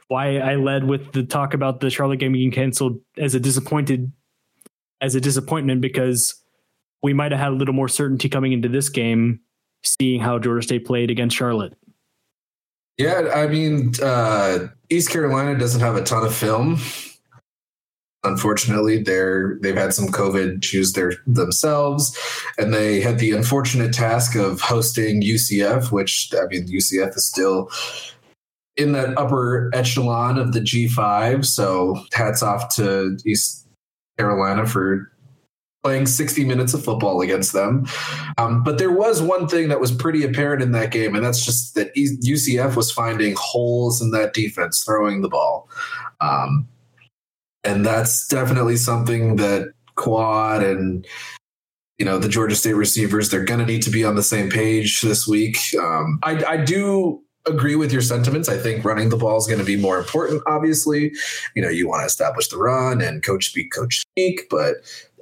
why 0.08 0.38
I 0.38 0.56
led 0.56 0.86
with 0.86 1.12
the 1.12 1.24
talk 1.24 1.54
about 1.54 1.82
the 1.82 1.90
Charlotte 1.90 2.20
game 2.20 2.32
being 2.32 2.52
canceled 2.52 3.02
as 3.18 3.36
a 3.36 3.42
disappointed 3.42 4.10
as 5.04 5.14
a 5.14 5.22
disappointment 5.22 5.82
because 5.82 6.34
we 7.04 7.14
might 7.14 7.32
have 7.32 7.40
had 7.40 7.50
a 7.50 7.56
little 7.56 7.74
more 7.74 7.90
certainty 7.90 8.30
coming 8.30 8.54
into 8.54 8.70
this 8.70 8.90
game, 8.90 9.42
seeing 9.84 10.22
how 10.22 10.40
Georgia 10.40 10.64
State 10.64 10.86
played 10.86 11.12
against 11.12 11.36
Charlotte. 11.36 11.74
Yeah, 12.98 13.30
I 13.36 13.48
mean, 13.48 13.92
uh, 14.02 14.68
East 14.90 15.10
Carolina 15.10 15.60
doesn't 15.60 15.82
have 15.82 15.98
a 15.98 16.04
ton 16.04 16.26
of 16.26 16.34
film. 16.34 16.80
Unfortunately, 18.24 19.04
they're 19.04 19.60
they've 19.62 19.76
had 19.76 19.94
some 19.94 20.08
COVID 20.08 20.64
issues 20.64 20.94
there 20.94 21.12
themselves, 21.28 22.18
and 22.58 22.74
they 22.74 23.02
had 23.02 23.20
the 23.20 23.32
unfortunate 23.32 23.94
task 23.94 24.36
of 24.36 24.62
hosting 24.62 25.22
UCF, 25.22 25.92
which 25.92 26.32
I 26.34 26.46
mean, 26.46 26.68
UCF 26.68 27.18
is 27.18 27.28
still 27.28 27.70
in 28.78 28.94
that 28.94 29.18
upper 29.18 29.70
echelon 29.74 30.38
of 30.38 30.54
the 30.54 30.62
G5. 30.62 31.44
So 31.44 32.02
hats 32.14 32.42
off 32.42 32.74
to 32.76 33.18
East 33.26 33.63
Carolina 34.18 34.66
for 34.66 35.12
playing 35.84 36.06
60 36.06 36.46
minutes 36.46 36.74
of 36.74 36.84
football 36.84 37.22
against 37.22 37.52
them. 37.52 37.86
Um, 38.38 38.64
but 38.64 38.78
there 38.78 38.92
was 38.92 39.22
one 39.22 39.48
thing 39.48 39.68
that 39.68 39.82
was 39.82 39.92
pretty 39.92 40.24
apparent 40.24 40.62
in 40.62 40.72
that 40.72 40.92
game, 40.92 41.14
and 41.14 41.24
that's 41.24 41.46
just 41.46 41.76
that 41.76 41.94
UCF 41.96 42.76
was 42.76 42.92
finding 42.92 43.36
holes 43.38 44.02
in 44.02 44.12
that 44.12 44.34
defense 44.34 44.84
throwing 44.84 45.22
the 45.22 45.30
ball. 45.30 45.70
Um, 46.22 46.68
and 47.64 47.86
that's 47.86 48.28
definitely 48.28 48.78
something 48.78 49.36
that 49.38 49.74
Quad 49.96 50.64
and 50.64 51.06
you 51.98 52.06
know 52.06 52.18
the 52.18 52.28
Georgia 52.28 52.56
State 52.56 52.74
receivers 52.74 53.30
they're 53.30 53.46
going 53.46 53.60
to 53.60 53.66
need 53.66 53.84
to 53.84 53.92
be 53.92 54.04
on 54.04 54.16
the 54.16 54.24
same 54.24 54.50
page 54.50 55.02
this 55.02 55.28
week. 55.28 55.58
Um, 55.80 56.20
I, 56.24 56.44
I 56.46 56.58
do 56.58 57.23
agree 57.46 57.76
with 57.76 57.92
your 57.92 58.02
sentiments. 58.02 58.50
I 58.50 58.58
think 58.58 58.86
running 58.86 59.10
the 59.10 59.18
ball 59.18 59.38
is 59.38 59.48
going 59.48 59.60
to 59.60 59.66
be 59.66 59.76
more 59.76 59.98
important. 59.98 60.42
Obviously, 60.48 61.14
you 61.56 61.62
know 61.62 61.70
you 61.70 61.88
want 61.88 62.02
to 62.02 62.06
establish 62.06 62.48
the 62.48 62.58
run 62.58 63.02
and 63.02 63.24
coach 63.24 63.50
speak, 63.50 63.72
coach 63.72 64.02
speak, 64.02 64.48
but 64.50 64.76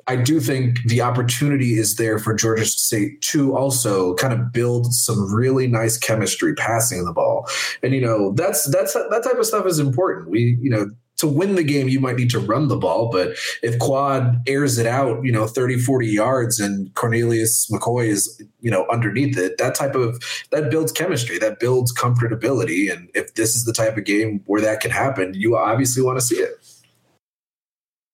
I 0.07 0.15
do 0.15 0.39
think 0.39 0.83
the 0.83 1.01
opportunity 1.01 1.75
is 1.75 1.95
there 1.95 2.19
for 2.19 2.33
Georgia 2.33 2.65
State 2.65 3.21
to 3.21 3.55
also 3.55 4.15
kind 4.15 4.33
of 4.33 4.51
build 4.51 4.93
some 4.93 5.33
really 5.33 5.67
nice 5.67 5.97
chemistry 5.97 6.53
passing 6.55 7.05
the 7.05 7.13
ball. 7.13 7.47
And 7.83 7.93
you 7.93 8.01
know, 8.01 8.33
that's 8.33 8.69
that's 8.69 8.93
that 8.93 9.21
type 9.23 9.37
of 9.37 9.45
stuff 9.45 9.65
is 9.65 9.79
important. 9.79 10.29
We, 10.29 10.57
you 10.59 10.69
know, 10.69 10.89
to 11.21 11.27
win 11.27 11.55
the 11.55 11.63
game, 11.63 11.87
you 11.87 11.99
might 11.99 12.15
need 12.15 12.31
to 12.31 12.39
run 12.39 12.67
the 12.67 12.75
ball. 12.75 13.09
But 13.11 13.37
if 13.61 13.77
Quad 13.77 14.41
airs 14.47 14.79
it 14.79 14.87
out, 14.87 15.23
you 15.23 15.31
know, 15.31 15.45
30, 15.45 15.77
40 15.77 16.07
yards 16.07 16.59
and 16.59 16.93
Cornelius 16.95 17.69
McCoy 17.71 18.07
is, 18.07 18.43
you 18.59 18.71
know, 18.71 18.87
underneath 18.91 19.37
it, 19.37 19.59
that 19.59 19.75
type 19.75 19.93
of 19.93 20.19
that 20.49 20.71
builds 20.71 20.91
chemistry, 20.91 21.37
that 21.37 21.59
builds 21.59 21.93
comfortability. 21.93 22.91
And 22.91 23.09
if 23.13 23.35
this 23.35 23.55
is 23.55 23.65
the 23.65 23.73
type 23.73 23.97
of 23.97 24.03
game 24.03 24.41
where 24.47 24.61
that 24.61 24.81
can 24.81 24.89
happen, 24.89 25.33
you 25.35 25.55
obviously 25.55 26.01
want 26.01 26.19
to 26.19 26.25
see 26.25 26.37
it. 26.37 26.51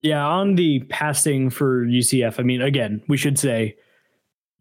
Yeah, 0.01 0.25
on 0.25 0.55
the 0.55 0.81
passing 0.89 1.49
for 1.49 1.85
UCF, 1.85 2.39
I 2.39 2.43
mean, 2.43 2.61
again, 2.61 3.01
we 3.07 3.17
should 3.17 3.39
say 3.39 3.77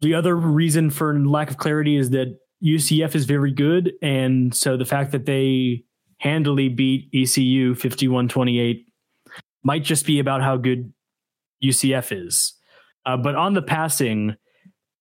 the 0.01 0.13
other 0.13 0.35
reason 0.35 0.89
for 0.89 1.19
lack 1.19 1.51
of 1.51 1.57
clarity 1.57 1.97
is 1.97 2.11
that 2.11 2.39
UCF 2.63 3.13
is 3.13 3.25
very 3.25 3.51
good. 3.51 3.91
And 4.01 4.55
so 4.55 4.77
the 4.77 4.85
fact 4.85 5.11
that 5.11 5.25
they 5.25 5.83
handily 6.17 6.69
beat 6.69 7.09
ECU 7.13 7.75
51 7.75 8.27
28 8.27 8.85
might 9.63 9.83
just 9.83 10.05
be 10.05 10.19
about 10.19 10.41
how 10.41 10.57
good 10.57 10.91
UCF 11.63 12.25
is. 12.25 12.53
Uh, 13.05 13.17
but 13.17 13.35
on 13.35 13.53
the 13.53 13.61
passing, 13.61 14.35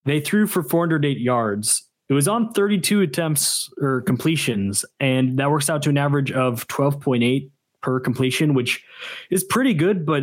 they 0.04 0.20
threw 0.20 0.46
for 0.46 0.62
408 0.62 1.18
yards. 1.18 1.84
It 2.08 2.14
was 2.14 2.28
on 2.28 2.52
32 2.52 3.00
attempts 3.00 3.68
or 3.80 4.02
completions, 4.02 4.84
and 5.00 5.38
that 5.38 5.50
works 5.50 5.68
out 5.68 5.82
to 5.82 5.90
an 5.90 5.98
average 5.98 6.30
of 6.30 6.66
12.8 6.68 7.50
per 7.82 8.00
completion, 8.00 8.54
which 8.54 8.84
is 9.30 9.42
pretty 9.44 9.74
good, 9.74 10.06
but 10.06 10.22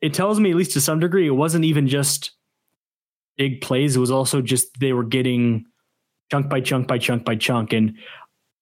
it 0.00 0.14
tells 0.14 0.40
me, 0.40 0.50
at 0.50 0.56
least 0.56 0.72
to 0.72 0.80
some 0.80 0.98
degree, 0.98 1.28
it 1.28 1.30
wasn't 1.30 1.64
even 1.64 1.86
just 1.86 2.32
big 3.36 3.60
plays. 3.60 3.96
It 3.96 4.00
was 4.00 4.10
also 4.10 4.42
just 4.42 4.68
they 4.80 4.92
were 4.92 5.04
getting 5.04 5.64
chunk 6.30 6.48
by 6.48 6.60
chunk 6.60 6.88
by 6.88 6.98
chunk 6.98 7.24
by 7.24 7.36
chunk. 7.36 7.72
And 7.72 7.96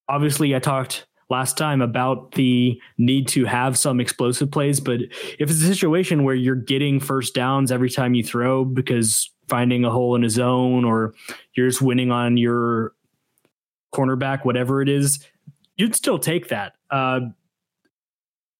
obviously, 0.09 0.55
I 0.55 0.59
talked 0.59 1.07
last 1.31 1.57
time 1.57 1.81
about 1.81 2.33
the 2.33 2.81
need 2.99 3.29
to 3.29 3.45
have 3.45 3.79
some 3.79 4.01
explosive 4.01 4.51
plays, 4.51 4.81
but 4.81 5.01
if 5.39 5.51
it's 5.51 5.63
a 5.63 5.67
situation 5.67 6.25
where 6.25 6.35
you're 6.35 6.57
getting 6.57 6.99
first 7.01 7.35
downs 7.35 7.71
every 7.71 7.89
time 7.89 8.15
you 8.15 8.25
throw 8.25 8.65
because 8.65 9.31
finding 9.49 9.85
a 9.85 9.91
hole 9.91 10.15
in 10.17 10.25
a 10.25 10.31
zone 10.31 10.85
or 10.85 11.15
you're 11.55 11.69
just 11.69 11.81
winning 11.81 12.11
on 12.11 12.37
your 12.37 12.93
cornerback, 13.95 14.45
whatever 14.45 14.83
it 14.83 14.89
is, 14.89 15.25
you'd 15.77 15.95
still 15.95 16.19
take 16.19 16.49
that. 16.49 16.75
Uh, 16.91 17.21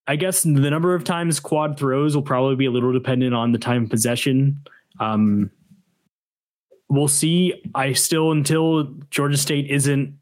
I 0.07 0.17
guess 0.17 0.43
the 0.43 0.51
number 0.51 0.95
of 0.95 1.05
times 1.05 1.39
quad 1.39 1.79
throws 1.79 2.15
will 2.15 2.23
probably 2.23 2.57
be 2.57 2.67
a 2.67 2.71
little 2.71 2.93
dependent 2.93 3.35
on 3.35 3.53
the 3.53 3.59
time 3.59 3.85
of 3.85 3.91
possession. 3.91 4.61
Um, 4.99 5.51
we'll 6.89 7.09
see. 7.09 7.63
I 7.75 7.93
still, 7.93 8.33
until 8.33 8.85
Georgia 9.11 9.37
State 9.37 9.71
isn't 9.71 10.20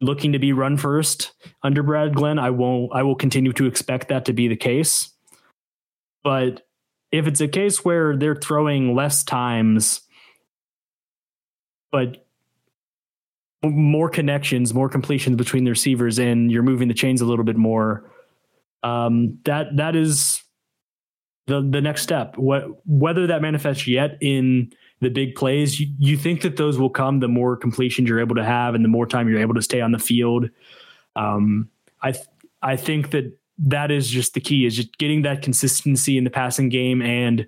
looking 0.00 0.32
to 0.32 0.38
be 0.38 0.52
run 0.52 0.76
first 0.76 1.32
under 1.62 1.82
Brad 1.82 2.14
Glenn, 2.14 2.38
I 2.38 2.50
won't. 2.50 2.92
I 2.94 3.02
will 3.02 3.14
continue 3.14 3.52
to 3.54 3.66
expect 3.66 4.08
that 4.08 4.24
to 4.26 4.32
be 4.32 4.48
the 4.48 4.56
case. 4.56 5.12
But 6.22 6.62
if 7.12 7.26
it's 7.26 7.40
a 7.40 7.48
case 7.48 7.84
where 7.84 8.16
they're 8.16 8.36
throwing 8.36 8.94
less 8.94 9.24
times, 9.24 10.00
but 11.90 12.26
more 13.62 14.08
connections, 14.08 14.72
more 14.72 14.88
completions 14.88 15.36
between 15.36 15.64
the 15.64 15.70
receivers, 15.70 16.18
and 16.18 16.50
you're 16.50 16.62
moving 16.62 16.88
the 16.88 16.94
chains 16.94 17.20
a 17.20 17.26
little 17.26 17.44
bit 17.44 17.56
more, 17.56 18.10
um, 18.82 19.38
that 19.44 19.76
that 19.76 19.96
is 19.96 20.42
the 21.46 21.60
the 21.60 21.80
next 21.80 22.02
step. 22.02 22.38
What 22.38 22.64
whether 22.86 23.26
that 23.26 23.42
manifests 23.42 23.86
yet 23.86 24.16
in 24.20 24.72
the 25.00 25.08
big 25.08 25.34
plays, 25.34 25.80
you, 25.80 25.88
you 25.98 26.16
think 26.16 26.42
that 26.42 26.56
those 26.56 26.78
will 26.78 26.90
come 26.90 27.20
the 27.20 27.28
more 27.28 27.56
completions 27.56 28.08
you're 28.08 28.20
able 28.20 28.36
to 28.36 28.44
have 28.44 28.74
and 28.74 28.84
the 28.84 28.88
more 28.88 29.06
time 29.06 29.28
you're 29.28 29.40
able 29.40 29.54
to 29.54 29.62
stay 29.62 29.80
on 29.80 29.92
the 29.92 29.98
field. 29.98 30.48
Um, 31.16 31.68
I 32.02 32.12
th- 32.12 32.26
I 32.62 32.76
think 32.76 33.10
that 33.10 33.36
that 33.58 33.90
is 33.90 34.08
just 34.08 34.34
the 34.34 34.40
key 34.40 34.66
is 34.66 34.76
just 34.76 34.96
getting 34.98 35.22
that 35.22 35.42
consistency 35.42 36.18
in 36.18 36.24
the 36.24 36.30
passing 36.30 36.68
game. 36.68 37.02
And 37.02 37.46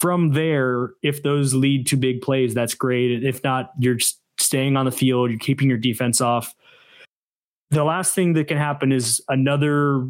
from 0.00 0.32
there 0.32 0.90
if 1.02 1.22
those 1.22 1.54
lead 1.54 1.86
to 1.86 1.96
big 1.96 2.22
plays 2.22 2.54
that's 2.54 2.74
great. 2.74 3.24
If 3.24 3.42
not 3.44 3.72
you're 3.78 3.98
staying 4.38 4.76
on 4.76 4.84
the 4.84 4.92
field 4.92 5.30
you're 5.30 5.38
keeping 5.38 5.68
your 5.68 5.78
defense 5.78 6.20
off. 6.20 6.54
The 7.70 7.84
last 7.84 8.14
thing 8.14 8.34
that 8.34 8.48
can 8.48 8.58
happen 8.58 8.92
is 8.92 9.22
another 9.28 10.08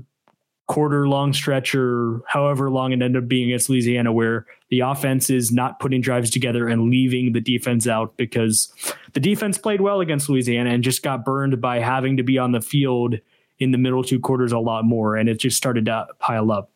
quarter 0.73 1.07
long 1.07 1.35
stretch 1.35 1.75
or 1.75 2.23
however 2.27 2.71
long 2.71 2.93
it 2.93 3.03
ended 3.03 3.23
up 3.23 3.29
being 3.29 3.51
against 3.51 3.69
Louisiana, 3.69 4.11
where 4.11 4.47
the 4.71 4.81
offense 4.81 5.29
is 5.29 5.53
not 5.53 5.79
putting 5.79 6.01
drives 6.01 6.31
together 6.31 6.67
and 6.67 6.89
leaving 6.89 7.33
the 7.33 7.43
defense 7.43 7.87
out 7.87 8.17
because 8.17 8.73
the 9.13 9.21
defense 9.21 9.59
played 9.59 9.83
well 9.83 10.01
against 10.01 10.31
Louisiana 10.31 10.71
and 10.71 10.83
just 10.83 11.03
got 11.03 11.27
burned 11.27 11.61
by 11.61 11.79
having 11.79 12.17
to 12.17 12.23
be 12.23 12.39
on 12.39 12.53
the 12.53 12.63
field 12.63 13.17
in 13.59 13.71
the 13.71 13.77
middle 13.77 14.03
two 14.03 14.19
quarters 14.19 14.51
a 14.51 14.59
lot 14.59 14.87
more. 14.87 15.15
And 15.15 15.29
it 15.29 15.39
just 15.39 15.59
started 15.59 15.85
to 15.85 16.07
pile 16.21 16.51
up. 16.51 16.71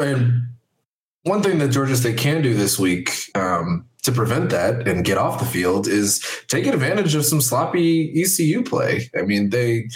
And 0.00 0.48
one 1.24 1.42
thing 1.42 1.58
that 1.58 1.68
Georgia 1.68 1.96
State 1.96 2.16
can 2.16 2.40
do 2.40 2.54
this 2.54 2.78
week 2.78 3.10
um, 3.34 3.86
to 4.04 4.12
prevent 4.12 4.48
that 4.48 4.88
and 4.88 5.04
get 5.04 5.18
off 5.18 5.38
the 5.38 5.44
field 5.44 5.86
is 5.86 6.24
take 6.48 6.66
advantage 6.66 7.14
of 7.14 7.26
some 7.26 7.42
sloppy 7.42 8.18
ECU 8.18 8.62
play. 8.62 9.10
I 9.14 9.22
mean, 9.22 9.50
they 9.50 9.90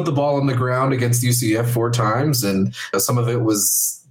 put 0.00 0.06
the 0.06 0.16
ball 0.16 0.36
on 0.36 0.46
the 0.46 0.54
ground 0.54 0.92
against 0.92 1.22
UCF 1.22 1.68
four 1.68 1.90
times, 1.90 2.42
and 2.42 2.68
you 2.68 2.72
know, 2.94 2.98
some 2.98 3.18
of 3.18 3.28
it 3.28 3.42
was 3.42 4.06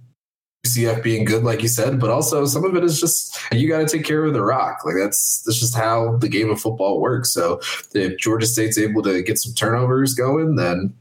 UCF 0.66 1.02
being 1.02 1.24
good, 1.24 1.42
like 1.42 1.62
you 1.62 1.68
said, 1.68 1.98
but 1.98 2.10
also 2.10 2.46
some 2.46 2.64
of 2.64 2.76
it 2.76 2.84
is 2.84 3.00
just 3.00 3.36
you 3.52 3.68
got 3.68 3.78
to 3.78 3.86
take 3.86 4.06
care 4.06 4.24
of 4.24 4.32
the 4.32 4.42
rock. 4.42 4.84
Like 4.84 4.94
that's 4.96 5.42
that's 5.42 5.58
just 5.58 5.74
how 5.74 6.16
the 6.18 6.28
game 6.28 6.50
of 6.50 6.60
football 6.60 7.00
works. 7.00 7.32
So 7.32 7.60
if 7.94 8.18
Georgia 8.18 8.46
State's 8.46 8.78
able 8.78 9.02
to 9.02 9.22
get 9.22 9.38
some 9.38 9.54
turnovers 9.54 10.14
going, 10.14 10.56
then 10.56 10.94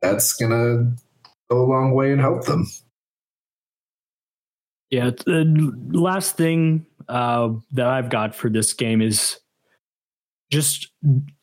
that's 0.00 0.34
gonna 0.34 0.94
go 1.50 1.62
a 1.62 1.66
long 1.66 1.92
way 1.92 2.12
and 2.12 2.20
help 2.20 2.44
them. 2.44 2.66
Yeah. 4.90 5.10
The 5.10 5.74
last 5.90 6.36
thing 6.36 6.86
uh, 7.08 7.50
that 7.72 7.86
I've 7.86 8.10
got 8.10 8.34
for 8.34 8.48
this 8.48 8.72
game 8.74 9.02
is 9.02 9.40
just 10.54 10.92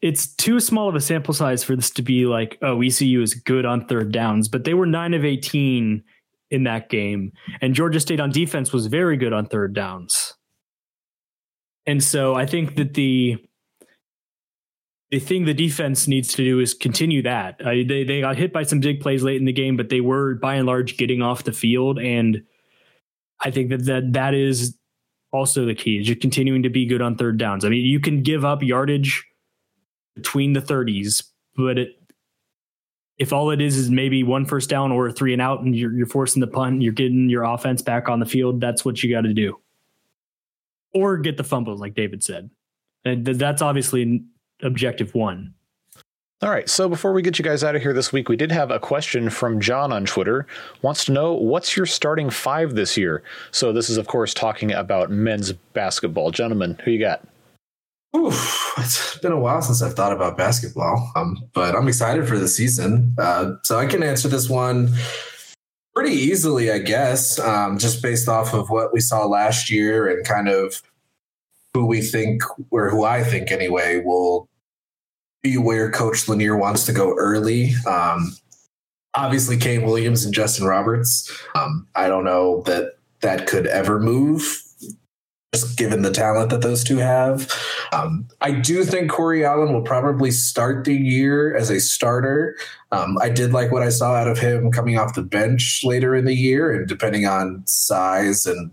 it's 0.02 0.34
too 0.36 0.60
small 0.60 0.88
of 0.88 0.96
a 0.96 1.02
sample 1.02 1.34
size 1.34 1.64
for 1.64 1.76
this 1.76 1.90
to 1.92 2.02
be 2.02 2.26
like, 2.26 2.58
oh, 2.62 2.82
ECU 2.82 3.22
is 3.22 3.36
good 3.36 3.66
on 3.66 3.86
third 3.86 4.12
downs, 4.12 4.48
but 4.48 4.64
they 4.64 4.74
were 4.74 4.86
nine 4.86 5.14
of 5.14 5.26
18 5.26 6.02
in 6.50 6.64
that 6.64 6.90
game. 6.90 7.34
And 7.62 7.74
Georgia 7.74 8.00
State 8.00 8.22
on 8.22 8.32
defense 8.32 8.72
was 8.72 8.88
very 8.88 9.18
good 9.18 9.34
on 9.34 9.46
third 9.46 9.76
downs. 9.76 10.34
And 11.86 12.02
so 12.02 12.36
I 12.36 12.46
think 12.46 12.76
that 12.76 12.94
the 12.94 13.38
the 15.10 15.20
thing 15.20 15.44
the 15.44 15.54
defense 15.54 16.08
needs 16.08 16.30
to 16.36 16.44
do 16.44 16.60
is 16.60 16.74
continue 16.74 17.22
that. 17.24 17.60
Uh, 17.60 17.72
they 17.86 18.06
they 18.06 18.22
got 18.22 18.38
hit 18.38 18.54
by 18.54 18.64
some 18.64 18.80
big 18.80 19.02
plays 19.02 19.24
late 19.24 19.38
in 19.38 19.46
the 19.46 19.52
game, 19.52 19.76
but 19.76 19.90
they 19.90 20.00
were 20.00 20.36
by 20.36 20.56
and 20.56 20.66
large 20.66 20.96
getting 20.96 21.22
off 21.22 21.44
the 21.44 21.52
field, 21.52 22.00
and 22.00 22.44
I 23.42 23.52
think 23.52 23.72
that 23.72 23.86
that 23.86 24.14
that 24.14 24.34
is 24.34 24.78
also 25.32 25.66
the 25.66 25.76
key 25.76 26.00
is 26.00 26.08
you're 26.08 26.16
continuing 26.16 26.64
to 26.64 26.70
be 26.70 26.86
good 26.86 27.02
on 27.02 27.16
third 27.16 27.38
downs. 27.38 27.66
I 27.66 27.70
mean, 27.70 27.86
you 27.86 28.00
can 28.00 28.22
give 28.22 28.44
up 28.46 28.62
yardage 28.62 29.26
between 30.16 30.54
the 30.54 30.62
30s, 30.62 31.24
but 31.56 31.78
it, 31.78 32.02
if 33.18 33.32
all 33.32 33.52
it 33.52 33.62
is 33.62 33.78
is 33.78 33.90
maybe 33.90 34.24
one 34.24 34.46
first 34.46 34.70
down 34.70 34.92
or 34.92 35.08
a 35.08 35.14
three 35.14 35.34
and 35.34 35.42
out, 35.42 35.62
and 35.62 35.76
you're, 35.76 35.94
you're 35.94 36.08
forcing 36.08 36.40
the 36.40 36.48
punt, 36.48 36.82
you're 36.82 36.92
getting 36.92 37.30
your 37.30 37.44
offense 37.44 37.82
back 37.82 38.10
on 38.10 38.20
the 38.20 38.26
field. 38.26 38.60
That's 38.60 38.84
what 38.84 39.04
you 39.04 39.14
got 39.14 39.22
to 39.22 39.34
do, 39.34 39.60
or 40.94 41.18
get 41.18 41.38
the 41.38 41.44
fumbles, 41.44 41.80
like 41.80 41.94
David 41.94 42.24
said, 42.24 42.50
and 43.06 43.26
that's 43.26 43.62
obviously 43.62 44.24
objective 44.62 45.14
one. 45.14 45.54
All 46.44 46.50
right. 46.50 46.68
So 46.68 46.90
before 46.90 47.14
we 47.14 47.22
get 47.22 47.38
you 47.38 47.46
guys 47.46 47.64
out 47.64 47.76
of 47.76 47.84
here 47.84 47.94
this 47.94 48.12
week, 48.12 48.28
we 48.28 48.36
did 48.36 48.52
have 48.52 48.72
a 48.72 48.80
question 48.80 49.30
from 49.30 49.62
John 49.62 49.92
on 49.92 50.06
Twitter. 50.06 50.48
Wants 50.82 51.06
to 51.06 51.12
know 51.12 51.34
what's 51.34 51.78
your 51.78 51.86
starting 51.86 52.32
five 52.32 52.74
this 52.74 52.98
year? 52.98 53.22
So 53.52 53.72
this 53.72 53.92
is, 53.92 53.98
of 53.98 54.08
course, 54.08 54.34
talking 54.34 54.72
about 54.72 55.12
men's 55.12 55.52
basketball. 55.52 56.32
Gentlemen, 56.32 56.80
who 56.84 56.90
you 56.90 57.00
got? 57.00 57.28
Oof, 58.16 58.74
it's 58.80 59.20
been 59.20 59.32
a 59.32 59.40
while 59.40 59.62
since 59.62 59.84
I've 59.84 59.94
thought 59.94 60.14
about 60.14 60.36
basketball, 60.36 61.12
um, 61.16 61.38
but 61.54 61.76
I'm 61.76 61.88
excited 61.88 62.28
for 62.28 62.40
the 62.40 62.48
season. 62.48 63.16
Uh, 63.20 63.54
so 63.64 63.78
I 63.78 63.86
can 63.86 64.02
answer 64.02 64.28
this 64.28 64.50
one. 64.50 64.90
Pretty 65.94 66.16
easily, 66.16 66.72
I 66.72 66.80
guess, 66.80 67.38
um, 67.38 67.78
just 67.78 68.02
based 68.02 68.28
off 68.28 68.56
of 68.56 68.72
what 68.72 68.92
we 68.94 69.00
saw 69.00 69.28
last 69.28 69.70
year 69.70 70.10
and 70.10 70.26
kind 70.26 70.50
of 70.50 70.82
who 71.76 71.86
we 71.86 72.02
think, 72.02 72.42
or 72.72 72.90
who 72.90 73.06
I 73.06 73.24
think 73.24 73.52
anyway, 73.52 74.02
will 74.04 74.50
be 75.44 75.58
where 75.58 75.92
Coach 75.92 76.28
Lanier 76.28 76.56
wants 76.58 76.86
to 76.86 76.94
go 76.94 77.16
early. 77.18 77.74
Um, 77.88 78.36
obviously, 79.14 79.58
Kane 79.58 79.84
Williams 79.84 80.26
and 80.26 80.34
Justin 80.34 80.66
Roberts. 80.66 81.32
Um, 81.56 81.88
I 81.96 82.08
don't 82.08 82.24
know 82.24 82.62
that 82.64 82.98
that 83.22 83.48
could 83.48 83.68
ever 83.68 84.00
move 84.00 84.64
just 85.54 85.78
given 85.78 86.02
the 86.02 86.12
talent 86.12 86.50
that 86.50 86.62
those 86.62 86.84
two 86.84 86.98
have. 86.98 87.52
Um, 87.92 88.28
I 88.40 88.52
do 88.52 88.86
think 88.86 89.12
Corey 89.12 89.44
Allen 89.44 89.74
will 89.74 89.82
probably 89.82 90.32
start 90.32 90.86
the 90.86 90.96
year 90.96 91.56
as 91.56 91.70
a 91.70 91.82
starter. 91.82 92.56
Um, 92.92 93.18
I 93.22 93.30
did 93.30 93.52
like 93.52 93.72
what 93.72 93.84
I 93.84 93.90
saw 93.90 94.14
out 94.16 94.30
of 94.30 94.40
him 94.40 94.72
coming 94.72 94.98
off 94.98 95.14
the 95.14 95.22
bench 95.22 95.82
later 95.84 96.16
in 96.16 96.24
the 96.24 96.34
year, 96.34 96.74
and 96.74 96.88
depending 96.88 97.26
on 97.26 97.64
size 97.66 98.46
and 98.46 98.72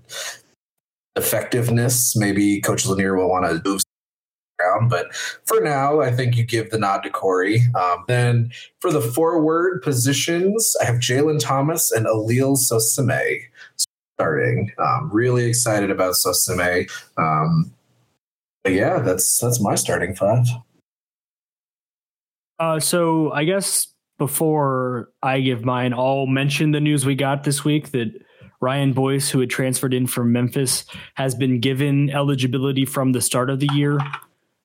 effectiveness, 1.16 2.14
maybe 2.14 2.60
Coach 2.60 2.86
Lanier 2.86 3.16
will 3.16 3.28
want 3.28 3.44
to 3.44 3.68
move 3.68 3.82
around. 4.60 4.88
But 4.88 5.14
for 5.44 5.60
now, 5.60 6.00
I 6.00 6.10
think 6.10 6.36
you 6.36 6.44
give 6.44 6.70
the 6.70 6.78
nod 6.78 7.02
to 7.02 7.10
Corey. 7.10 7.62
Um, 7.74 8.04
then 8.08 8.52
for 8.80 8.92
the 8.92 9.00
forward 9.00 9.82
positions, 9.82 10.74
I 10.80 10.84
have 10.84 10.96
Jalen 10.96 11.40
Thomas 11.40 11.90
and 11.90 12.06
Eliel 12.06 12.56
Nsoseme 12.56 13.40
starting. 14.16 14.72
Um, 14.78 15.10
really 15.12 15.44
excited 15.44 15.90
about 15.90 16.14
Nsoseme. 16.14 16.90
Um, 17.16 17.72
but 18.64 18.72
yeah, 18.72 18.98
that's 18.98 19.38
that's 19.38 19.60
my 19.60 19.74
starting 19.76 20.14
five. 20.14 20.46
Uh, 22.58 22.80
so 22.80 23.30
I 23.32 23.44
guess 23.44 23.88
before 24.18 25.10
I 25.22 25.40
give 25.40 25.64
mine, 25.64 25.94
I'll 25.94 26.26
mention 26.26 26.72
the 26.72 26.80
news 26.80 27.06
we 27.06 27.14
got 27.14 27.44
this 27.44 27.64
week 27.64 27.92
that 27.92 28.12
Ryan 28.60 28.92
Boyce, 28.92 29.30
who 29.30 29.38
had 29.38 29.50
transferred 29.50 29.94
in 29.94 30.08
from 30.08 30.32
Memphis, 30.32 30.84
has 31.14 31.36
been 31.36 31.60
given 31.60 32.10
eligibility 32.10 32.84
from 32.84 33.12
the 33.12 33.20
start 33.20 33.50
of 33.50 33.60
the 33.60 33.68
year. 33.72 33.98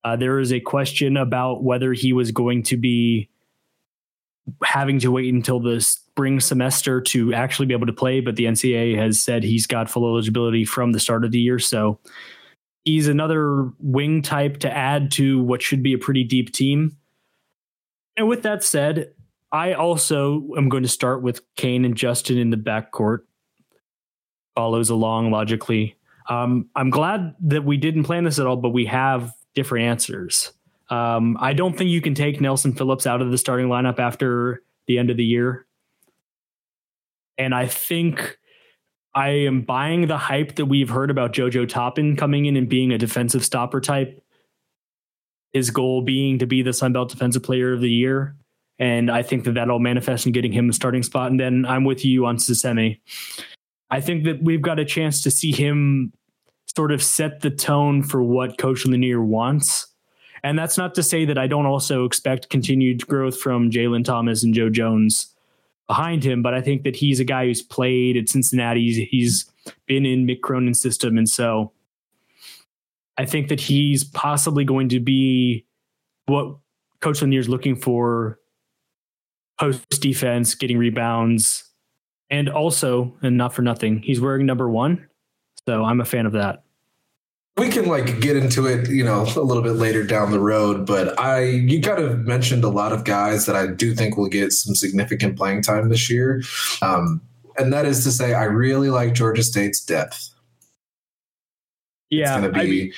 Uh, 0.04 0.16
there 0.16 0.40
is 0.40 0.52
a 0.52 0.60
question 0.60 1.18
about 1.18 1.64
whether 1.64 1.94
he 1.94 2.14
was 2.14 2.32
going 2.32 2.64
to 2.64 2.78
be 2.78 3.30
having 4.64 5.00
to 5.00 5.12
wait 5.12 5.34
until 5.34 5.60
the 5.60 5.80
spring 5.80 6.40
semester 6.40 7.00
to 7.00 7.34
actually 7.34 7.66
be 7.66 7.74
able 7.74 7.88
to 7.88 7.94
play, 7.94 8.20
but 8.20 8.36
the 8.36 8.46
NCAA 8.46 8.98
has 8.98 9.22
said 9.22 9.44
he's 9.44 9.66
got 9.66 9.90
full 9.90 10.06
eligibility 10.06 10.66
from 10.66 10.92
the 10.92 11.00
start 11.00 11.24
of 11.24 11.32
the 11.32 11.40
year. 11.40 11.60
So 11.60 12.00
he's 12.84 13.08
another 13.08 13.70
wing 13.80 14.22
type 14.22 14.58
to 14.60 14.72
add 14.72 15.12
to 15.12 15.42
what 15.42 15.62
should 15.62 15.82
be 15.82 15.94
a 15.94 15.98
pretty 15.98 16.24
deep 16.24 16.52
team. 16.52 16.98
And 18.18 18.28
with 18.28 18.44
that 18.44 18.64
said, 18.64 19.14
I 19.52 19.74
also 19.74 20.50
am 20.58 20.68
going 20.68 20.84
to 20.84 20.90
start 20.90 21.22
with 21.22 21.42
Kane 21.56 21.86
and 21.86 21.96
Justin 21.96 22.38
in 22.38 22.50
the 22.50 22.58
backcourt. 22.58 23.20
Follows 24.56 24.90
along 24.90 25.32
logically. 25.32 25.96
Um, 26.30 26.70
I'm 26.76 26.90
glad 26.90 27.36
that 27.42 27.64
we 27.64 27.78
didn't 27.78 28.04
plan 28.04 28.24
this 28.24 28.40
at 28.40 28.46
all, 28.46 28.56
but 28.56 28.70
we 28.70 28.86
have 28.86 29.34
different 29.56 29.86
answers. 29.86 30.52
Um, 30.90 31.38
I 31.40 31.54
don't 31.54 31.78
think 31.78 31.90
you 31.90 32.02
can 32.02 32.14
take 32.14 32.42
Nelson 32.42 32.74
Phillips 32.74 33.08
out 33.08 33.22
of 33.22 33.32
the 33.32 33.38
starting 33.38 33.68
lineup 33.68 34.00
after 34.00 34.62
the 34.88 34.98
end 34.98 35.10
of 35.10 35.18
the 35.18 35.26
year. 35.26 35.66
And 37.38 37.56
I 37.56 37.68
think 37.68 38.38
I 39.16 39.30
am 39.30 39.62
buying 39.62 40.08
the 40.08 40.18
hype 40.18 40.56
that 40.56 40.66
we've 40.66 40.90
heard 40.90 41.10
about 41.10 41.34
JoJo 41.34 41.68
Toppin 41.70 42.16
coming 42.16 42.46
in 42.46 42.58
and 42.58 42.68
being 42.68 42.92
a 42.92 42.98
defensive 42.98 43.46
stopper 43.46 43.80
type. 43.80 44.22
His 45.52 45.70
goal 45.70 46.02
being 46.02 46.40
to 46.40 46.48
be 46.48 46.64
the 46.64 46.74
Sun 46.74 46.94
Belt 46.94 47.10
Defensive 47.10 47.44
Player 47.44 47.74
of 47.74 47.82
the 47.82 47.90
Year. 47.90 48.36
And 48.80 49.12
I 49.12 49.22
think 49.22 49.44
that 49.44 49.54
that'll 49.54 49.80
manifest 49.80 50.26
in 50.26 50.32
getting 50.32 50.52
him 50.52 50.70
a 50.70 50.74
starting 50.74 51.04
spot. 51.04 51.30
And 51.30 51.40
then 51.40 51.66
I'm 51.66 51.86
with 51.86 52.04
you 52.04 52.26
on 52.26 52.38
Nsoseme. 52.38 53.00
I 53.92 54.02
think 54.02 54.24
that 54.24 54.42
we've 54.42 54.62
got 54.62 54.80
a 54.80 54.86
chance 54.86 55.22
to 55.22 55.32
see 55.32 55.52
him 55.52 56.12
sort 56.76 56.92
of 56.92 57.04
set 57.04 57.42
the 57.42 57.50
tone 57.50 58.04
for 58.04 58.24
what 58.24 58.58
Coach 58.58 58.86
Lanier 58.86 59.22
wants 59.22 59.88
and 60.44 60.60
that's 60.60 60.78
not 60.78 60.94
to 60.96 61.04
say 61.04 61.24
that 61.26 61.38
I 61.38 61.48
don't 61.48 61.66
also 61.66 62.04
expect 62.04 62.50
continued 62.50 63.08
growth 63.08 63.40
from 63.40 63.72
Jalen 63.72 64.04
Thomas 64.04 64.44
and 64.44 64.54
Joe 64.54 64.70
Jones 64.70 65.34
behind 65.88 66.24
him, 66.24 66.42
but 66.42 66.54
I 66.54 66.62
think 66.62 66.84
that 66.84 66.98
he's 66.98 67.20
a 67.20 67.24
guy 67.24 67.46
who's 67.46 67.62
played 67.62 68.18
at 68.18 68.28
Cincinnati. 68.28 68.82
He's, 68.82 69.10
he's 69.10 69.46
been 69.86 70.06
in 70.06 70.28
Mick 70.28 70.42
Cronin's 70.42 70.82
system. 70.82 71.18
And 71.18 71.30
so 71.30 71.72
I 73.18 73.26
think 73.26 73.48
that 73.48 73.62
he's 73.62 74.04
possibly 74.04 74.66
going 74.66 74.90
to 74.90 75.00
be 75.00 75.66
what 76.26 76.58
Coach 77.00 77.22
Lanier 77.22 77.40
is 77.40 77.50
looking 77.50 77.76
for 77.78 78.40
post 79.60 80.02
defense, 80.02 80.56
getting 80.56 80.78
rebounds, 80.78 81.64
and 82.30 82.50
also, 82.50 83.14
and 83.22 83.38
not 83.38 83.54
for 83.54 83.62
nothing, 83.62 84.02
he's 84.02 84.20
wearing 84.20 84.46
number 84.46 84.70
one. 84.70 85.08
So 85.68 85.84
I'm 85.86 86.02
a 86.02 86.06
fan 86.06 86.26
of 86.26 86.34
that 86.34 86.63
we 87.58 87.70
can 87.70 87.86
like 87.86 88.20
get 88.20 88.36
into 88.36 88.66
it, 88.66 88.90
you 88.90 89.04
know, 89.04 89.22
a 89.36 89.42
little 89.42 89.62
bit 89.62 89.74
later 89.74 90.04
down 90.04 90.32
the 90.32 90.40
road. 90.40 90.86
But 90.86 91.20
I, 91.20 91.44
you 91.44 91.82
kind 91.82 92.00
of 92.00 92.20
mentioned 92.22 92.64
a 92.64 92.70
lot 92.70 92.92
of 92.92 93.04
guys 93.04 93.46
that 93.46 93.56
I 93.56 93.68
do 93.68 93.94
think 93.94 94.18
will 94.18 94.30
get 94.30 94.52
some 94.52 94.74
significant 94.76 95.38
playing 95.38 95.62
time 95.62 95.90
this 95.90 96.10
year, 96.10 96.42
um, 96.82 97.22
and 97.58 97.72
that 97.72 97.86
is 97.86 98.04
to 98.06 98.12
say, 98.12 98.34
I 98.34 98.46
really 98.46 98.90
like 98.90 99.14
Georgia 99.14 99.44
State's 99.44 99.84
depth. 99.84 100.30
Yeah, 102.10 102.34
it's 102.34 102.42
going 102.42 102.54
to 102.54 102.60
be 102.60 102.94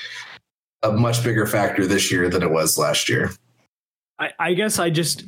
I 0.84 0.90
a 0.90 0.92
much 0.92 1.24
bigger 1.24 1.46
factor 1.48 1.86
this 1.86 2.12
year 2.12 2.30
than 2.30 2.44
it 2.44 2.52
was 2.52 2.78
last 2.78 3.10
year. 3.10 3.32
I, 4.20 4.32
I 4.40 4.54
guess 4.54 4.80
I 4.80 4.90
just 4.90 5.26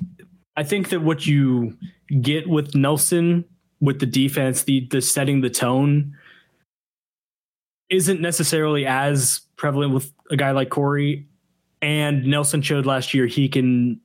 I 0.55 0.63
think 0.63 0.89
that 0.89 1.01
what 1.01 1.25
you 1.27 1.77
get 2.21 2.47
with 2.47 2.75
Nelson 2.75 3.43
with 3.81 3.99
the 3.99 4.05
defense, 4.05 4.63
the 4.63 4.87
the 4.89 5.01
setting 5.01 5.41
the 5.41 5.49
tone 5.49 6.15
isn't 7.89 8.21
necessarily 8.21 8.85
as 8.85 9.41
prevalent 9.55 9.93
with 9.93 10.11
a 10.29 10.35
guy 10.35 10.51
like 10.51 10.69
Corey. 10.69 11.27
And 11.81 12.25
Nelson 12.25 12.61
showed 12.61 12.85
last 12.85 13.13
year 13.13 13.27
he 13.27 13.47
can 13.47 13.99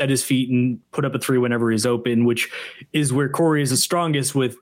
set 0.00 0.10
his 0.10 0.24
feet 0.24 0.50
and 0.50 0.80
put 0.90 1.04
up 1.04 1.14
a 1.14 1.18
three 1.18 1.38
whenever 1.38 1.70
he's 1.70 1.86
open, 1.86 2.24
which 2.24 2.50
is 2.92 3.12
where 3.12 3.28
Corey 3.28 3.62
is 3.62 3.70
the 3.70 3.76
strongest 3.76 4.34
with 4.34 4.56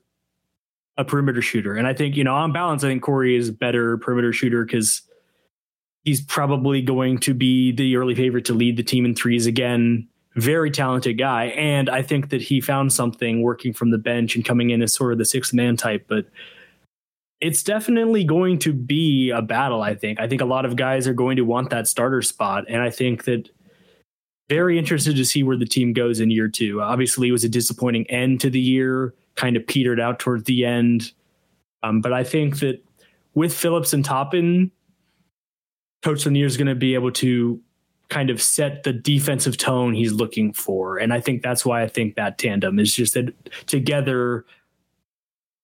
a 0.98 1.04
perimeter 1.04 1.40
shooter. 1.40 1.74
And 1.74 1.86
I 1.86 1.94
think, 1.94 2.16
you 2.16 2.24
know, 2.24 2.34
on 2.34 2.52
balance, 2.52 2.84
I 2.84 2.88
think 2.88 3.02
Corey 3.02 3.36
is 3.36 3.48
a 3.48 3.52
better 3.52 3.96
perimeter 3.98 4.32
shooter 4.32 4.64
because 4.64 5.02
he's 6.04 6.20
probably 6.20 6.82
going 6.82 7.18
to 7.18 7.32
be 7.32 7.72
the 7.72 7.96
early 7.96 8.14
favorite 8.14 8.44
to 8.46 8.54
lead 8.54 8.76
the 8.76 8.82
team 8.82 9.04
in 9.04 9.14
threes 9.14 9.46
again. 9.46 10.08
Very 10.34 10.70
talented 10.70 11.18
guy. 11.18 11.46
And 11.46 11.88
I 11.88 12.02
think 12.02 12.30
that 12.30 12.42
he 12.42 12.60
found 12.60 12.92
something 12.92 13.42
working 13.42 13.72
from 13.72 13.90
the 13.90 13.98
bench 13.98 14.34
and 14.34 14.44
coming 14.44 14.70
in 14.70 14.82
as 14.82 14.94
sort 14.94 15.12
of 15.12 15.18
the 15.18 15.24
sixth 15.24 15.54
man 15.54 15.76
type. 15.76 16.06
But 16.08 16.26
it's 17.42 17.64
definitely 17.64 18.22
going 18.22 18.56
to 18.60 18.72
be 18.72 19.30
a 19.30 19.42
battle. 19.42 19.82
I 19.82 19.94
think. 19.94 20.20
I 20.20 20.28
think 20.28 20.40
a 20.40 20.46
lot 20.46 20.64
of 20.64 20.76
guys 20.76 21.08
are 21.08 21.12
going 21.12 21.36
to 21.36 21.42
want 21.42 21.70
that 21.70 21.88
starter 21.88 22.22
spot, 22.22 22.64
and 22.68 22.80
I 22.80 22.88
think 22.88 23.24
that 23.24 23.50
very 24.48 24.78
interested 24.78 25.16
to 25.16 25.24
see 25.24 25.42
where 25.42 25.56
the 25.56 25.66
team 25.66 25.92
goes 25.92 26.20
in 26.20 26.30
year 26.30 26.48
two. 26.48 26.80
Obviously, 26.80 27.28
it 27.28 27.32
was 27.32 27.42
a 27.42 27.48
disappointing 27.48 28.08
end 28.08 28.40
to 28.42 28.50
the 28.50 28.60
year, 28.60 29.12
kind 29.34 29.56
of 29.56 29.66
petered 29.66 30.00
out 30.00 30.20
towards 30.20 30.44
the 30.44 30.64
end. 30.64 31.12
Um, 31.82 32.00
but 32.00 32.12
I 32.12 32.22
think 32.22 32.60
that 32.60 32.82
with 33.34 33.52
Phillips 33.52 33.92
and 33.92 34.04
Toppin, 34.04 34.70
Coach 36.02 36.24
Lanier 36.24 36.46
is 36.46 36.56
going 36.56 36.68
to 36.68 36.74
be 36.76 36.94
able 36.94 37.10
to 37.12 37.60
kind 38.08 38.30
of 38.30 38.40
set 38.40 38.84
the 38.84 38.92
defensive 38.92 39.56
tone 39.56 39.94
he's 39.94 40.12
looking 40.12 40.52
for. 40.52 40.98
And 40.98 41.12
I 41.12 41.20
think 41.20 41.42
that's 41.42 41.64
why 41.64 41.82
I 41.82 41.88
think 41.88 42.14
that 42.16 42.38
tandem 42.38 42.78
is 42.78 42.94
just 42.94 43.14
that 43.14 43.34
together 43.66 44.44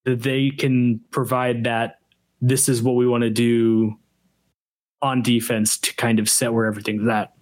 that 0.04 0.22
they 0.22 0.50
can 0.50 1.00
provide 1.10 1.64
that 1.64 1.98
this 2.40 2.68
is 2.68 2.82
what 2.82 2.94
we 2.94 3.06
want 3.06 3.22
to 3.22 3.30
do 3.30 3.96
on 5.02 5.22
defense 5.22 5.78
to 5.78 5.94
kind 5.94 6.18
of 6.18 6.28
set 6.28 6.52
where 6.52 6.66
everything's 6.66 7.08
at. 7.08 7.32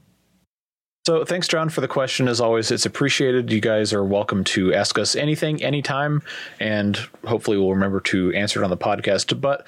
So 1.06 1.24
thanks, 1.24 1.46
John, 1.46 1.68
for 1.68 1.80
the 1.80 1.88
question. 1.88 2.26
As 2.26 2.40
always, 2.40 2.72
it's 2.72 2.84
appreciated. 2.84 3.52
You 3.52 3.60
guys 3.60 3.92
are 3.92 4.04
welcome 4.04 4.42
to 4.44 4.74
ask 4.74 4.98
us 4.98 5.14
anything, 5.14 5.62
anytime, 5.62 6.20
and 6.58 6.96
hopefully 7.24 7.56
we'll 7.56 7.70
remember 7.70 8.00
to 8.00 8.32
answer 8.32 8.60
it 8.60 8.64
on 8.64 8.70
the 8.70 8.76
podcast. 8.76 9.40
But 9.40 9.64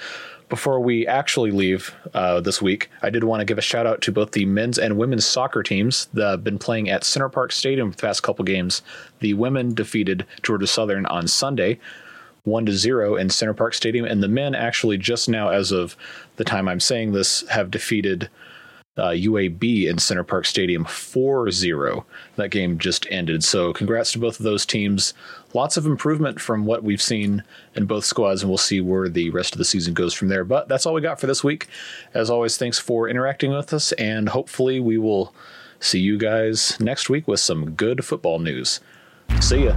before 0.49 0.81
we 0.81 1.07
actually 1.07 1.53
leave 1.53 1.95
uh, 2.13 2.41
this 2.41 2.61
week, 2.61 2.91
I 3.03 3.11
did 3.11 3.23
want 3.23 3.41
to 3.41 3.45
give 3.45 3.57
a 3.57 3.63
shout 3.63 3.87
out 3.87 4.01
to 4.03 4.13
both 4.13 4.33
the 4.33 4.47
men's 4.47 4.79
and 4.79 4.99
women's 4.99 5.27
soccer 5.27 5.63
teams 5.63 6.07
that 6.15 6.29
have 6.29 6.45
been 6.45 6.59
playing 6.59 6.89
at 6.89 7.05
Center 7.05 7.29
Parc 7.29 7.53
Stadium 7.53 7.93
for 7.93 7.97
the 7.97 8.07
past 8.09 8.25
couple 8.25 8.45
games. 8.45 8.83
The 9.21 9.35
women 9.35 9.75
defeated 9.75 10.27
Georgia 10.43 10.67
Southern 10.67 11.07
on 11.07 11.29
Sunday 11.29 11.79
one 12.45 12.67
to 12.67 12.73
zero 12.73 13.17
in 13.17 13.31
Center 13.31 13.55
Parc 13.55 13.75
Stadium, 13.75 14.05
and 14.05 14.23
the 14.23 14.29
men 14.29 14.55
actually 14.55 14.99
just 14.99 15.29
now, 15.29 15.51
as 15.51 15.73
of 15.73 15.97
the 16.37 16.45
time 16.45 16.69
I'm 16.69 16.81
saying 16.81 17.13
this, 17.13 17.47
have 17.49 17.71
defeated 17.71 18.31
uh, 18.99 19.11
UAB 19.11 19.87
in 19.87 19.99
Center 19.99 20.25
Parc 20.25 20.45
Stadium 20.45 20.85
4-0. 20.85 22.05
That 22.37 22.51
game 22.51 22.79
just 22.79 23.07
ended. 23.11 23.45
So 23.45 23.73
congrats 23.73 24.13
to 24.13 24.19
both 24.19 24.41
of 24.41 24.45
those 24.45 24.67
teams. 24.67 25.15
Lots 25.55 25.77
of 25.77 25.87
improvement 25.87 26.41
from 26.41 26.67
what 26.67 26.83
we've 26.83 27.01
seen 27.01 27.45
in 27.75 27.87
both 27.87 28.05
squads, 28.05 28.43
and 28.43 28.51
we'll 28.51 28.59
see 28.59 28.81
where 28.81 29.09
the 29.09 29.31
rest 29.31 29.55
of 29.55 29.59
the 29.59 29.65
season 29.65 29.95
goes 29.95 30.13
from 30.13 30.29
there. 30.29 30.45
But 30.45 30.69
that's 30.69 30.85
all 30.85 30.95
we 30.95 31.01
got 31.01 31.21
for 31.21 31.29
this 31.29 31.45
week. 31.45 31.69
As 32.13 32.29
always, 32.29 32.57
thanks 32.57 32.79
for 32.79 33.09
interacting 33.09 33.53
with 33.53 33.73
us, 33.73 33.93
and 33.93 34.29
hopefully 34.29 34.81
we 34.81 34.99
will 34.99 35.33
see 35.81 36.01
you 36.01 36.19
guys 36.19 36.79
next 36.81 37.09
week 37.09 37.29
with 37.29 37.41
some 37.41 37.71
good 37.71 38.05
football 38.05 38.41
news. 38.41 38.81
See 39.41 39.67
ya. 39.67 39.77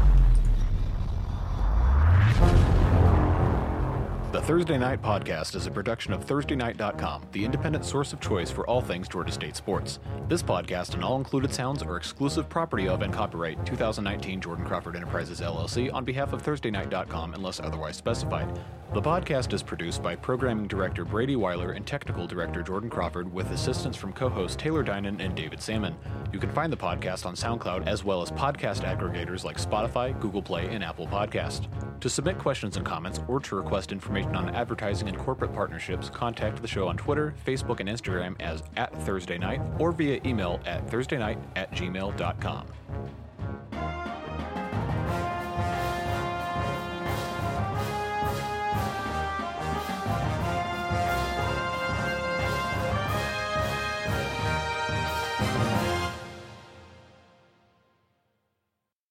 Thursday 4.40 4.78
Night 4.78 5.02
Podcast 5.02 5.56
is 5.56 5.68
a 5.68 5.72
production 5.72 6.14
of 6.14 6.26
ThursdayNight.com, 6.26 7.24
the 7.34 7.44
independent 7.44 7.84
source 7.84 8.14
of 8.14 8.22
choice 8.22 8.50
for 8.50 8.66
all 8.66 8.80
things 8.80 9.10
Georgia 9.10 9.32
State 9.32 9.58
sports. 9.58 10.00
This 10.30 10.42
podcast 10.42 10.94
and 10.94 11.04
all 11.04 11.18
included 11.18 11.54
sounds 11.54 11.84
are 11.84 11.98
exclusive 11.98 12.48
property 12.48 12.88
of 12.88 13.02
and 13.02 13.14
copyright 13.14 13.66
2019 13.66 14.40
Jordan 14.40 14.66
Crawford 14.66 14.96
Enterprises 14.96 15.42
LLC 15.42 15.94
on 15.94 16.06
behalf 16.06 16.32
of 16.32 16.44
ThursdayNight.com 16.44 17.34
unless 17.34 17.60
otherwise 17.60 17.98
specified. 17.98 18.58
The 18.94 19.02
podcast 19.02 19.54
is 19.54 19.64
produced 19.64 20.04
by 20.04 20.18
Programming 20.18 20.68
Director 20.68 21.06
Brady 21.06 21.38
Weiler 21.38 21.72
and 21.72 21.88
Technical 21.88 22.28
Director 22.28 22.62
Jordan 22.62 22.90
Crawford 22.90 23.32
with 23.32 23.50
assistance 23.52 23.96
from 23.96 24.12
co 24.12 24.28
hosts 24.28 24.58
Taylor 24.58 24.84
Dinan 24.84 25.22
and 25.22 25.34
David 25.34 25.62
Salmon. 25.62 25.96
You 26.34 26.40
can 26.40 26.52
find 26.52 26.74
the 26.74 26.78
podcast 26.78 27.26
on 27.26 27.36
SoundCloud 27.36 27.88
as 27.88 28.04
well 28.04 28.22
as 28.22 28.32
podcast 28.32 28.82
aggregators 28.84 29.46
like 29.46 29.58
Spotify, 29.58 30.18
Google 30.20 30.42
Play, 30.42 30.68
and 30.68 30.84
Apple 30.84 31.08
Podcast. 31.08 31.68
To 32.02 32.10
submit 32.10 32.38
questions 32.38 32.76
and 32.76 32.86
comments 32.86 33.22
or 33.30 33.40
to 33.40 33.56
request 33.56 33.94
information 34.22 34.50
on 34.50 34.56
advertising 34.56 35.08
and 35.08 35.18
corporate 35.18 35.54
partnerships, 35.54 36.10
contact 36.10 36.62
the 36.62 36.68
show 36.68 36.88
on 36.88 36.98
Twitter, 36.98 37.34
Facebook, 37.46 37.80
and 37.80 37.90
Instagram 37.90 38.40
as 38.40 38.64
at 38.78 38.94
Thursday 39.04 39.38
Night 39.38 39.62
or 39.80 39.92
via 39.92 40.20
email 40.26 40.60
at 40.66 40.86
thursdaynight 40.88 41.40
at 41.56 41.72
gmail.com. 41.72 42.66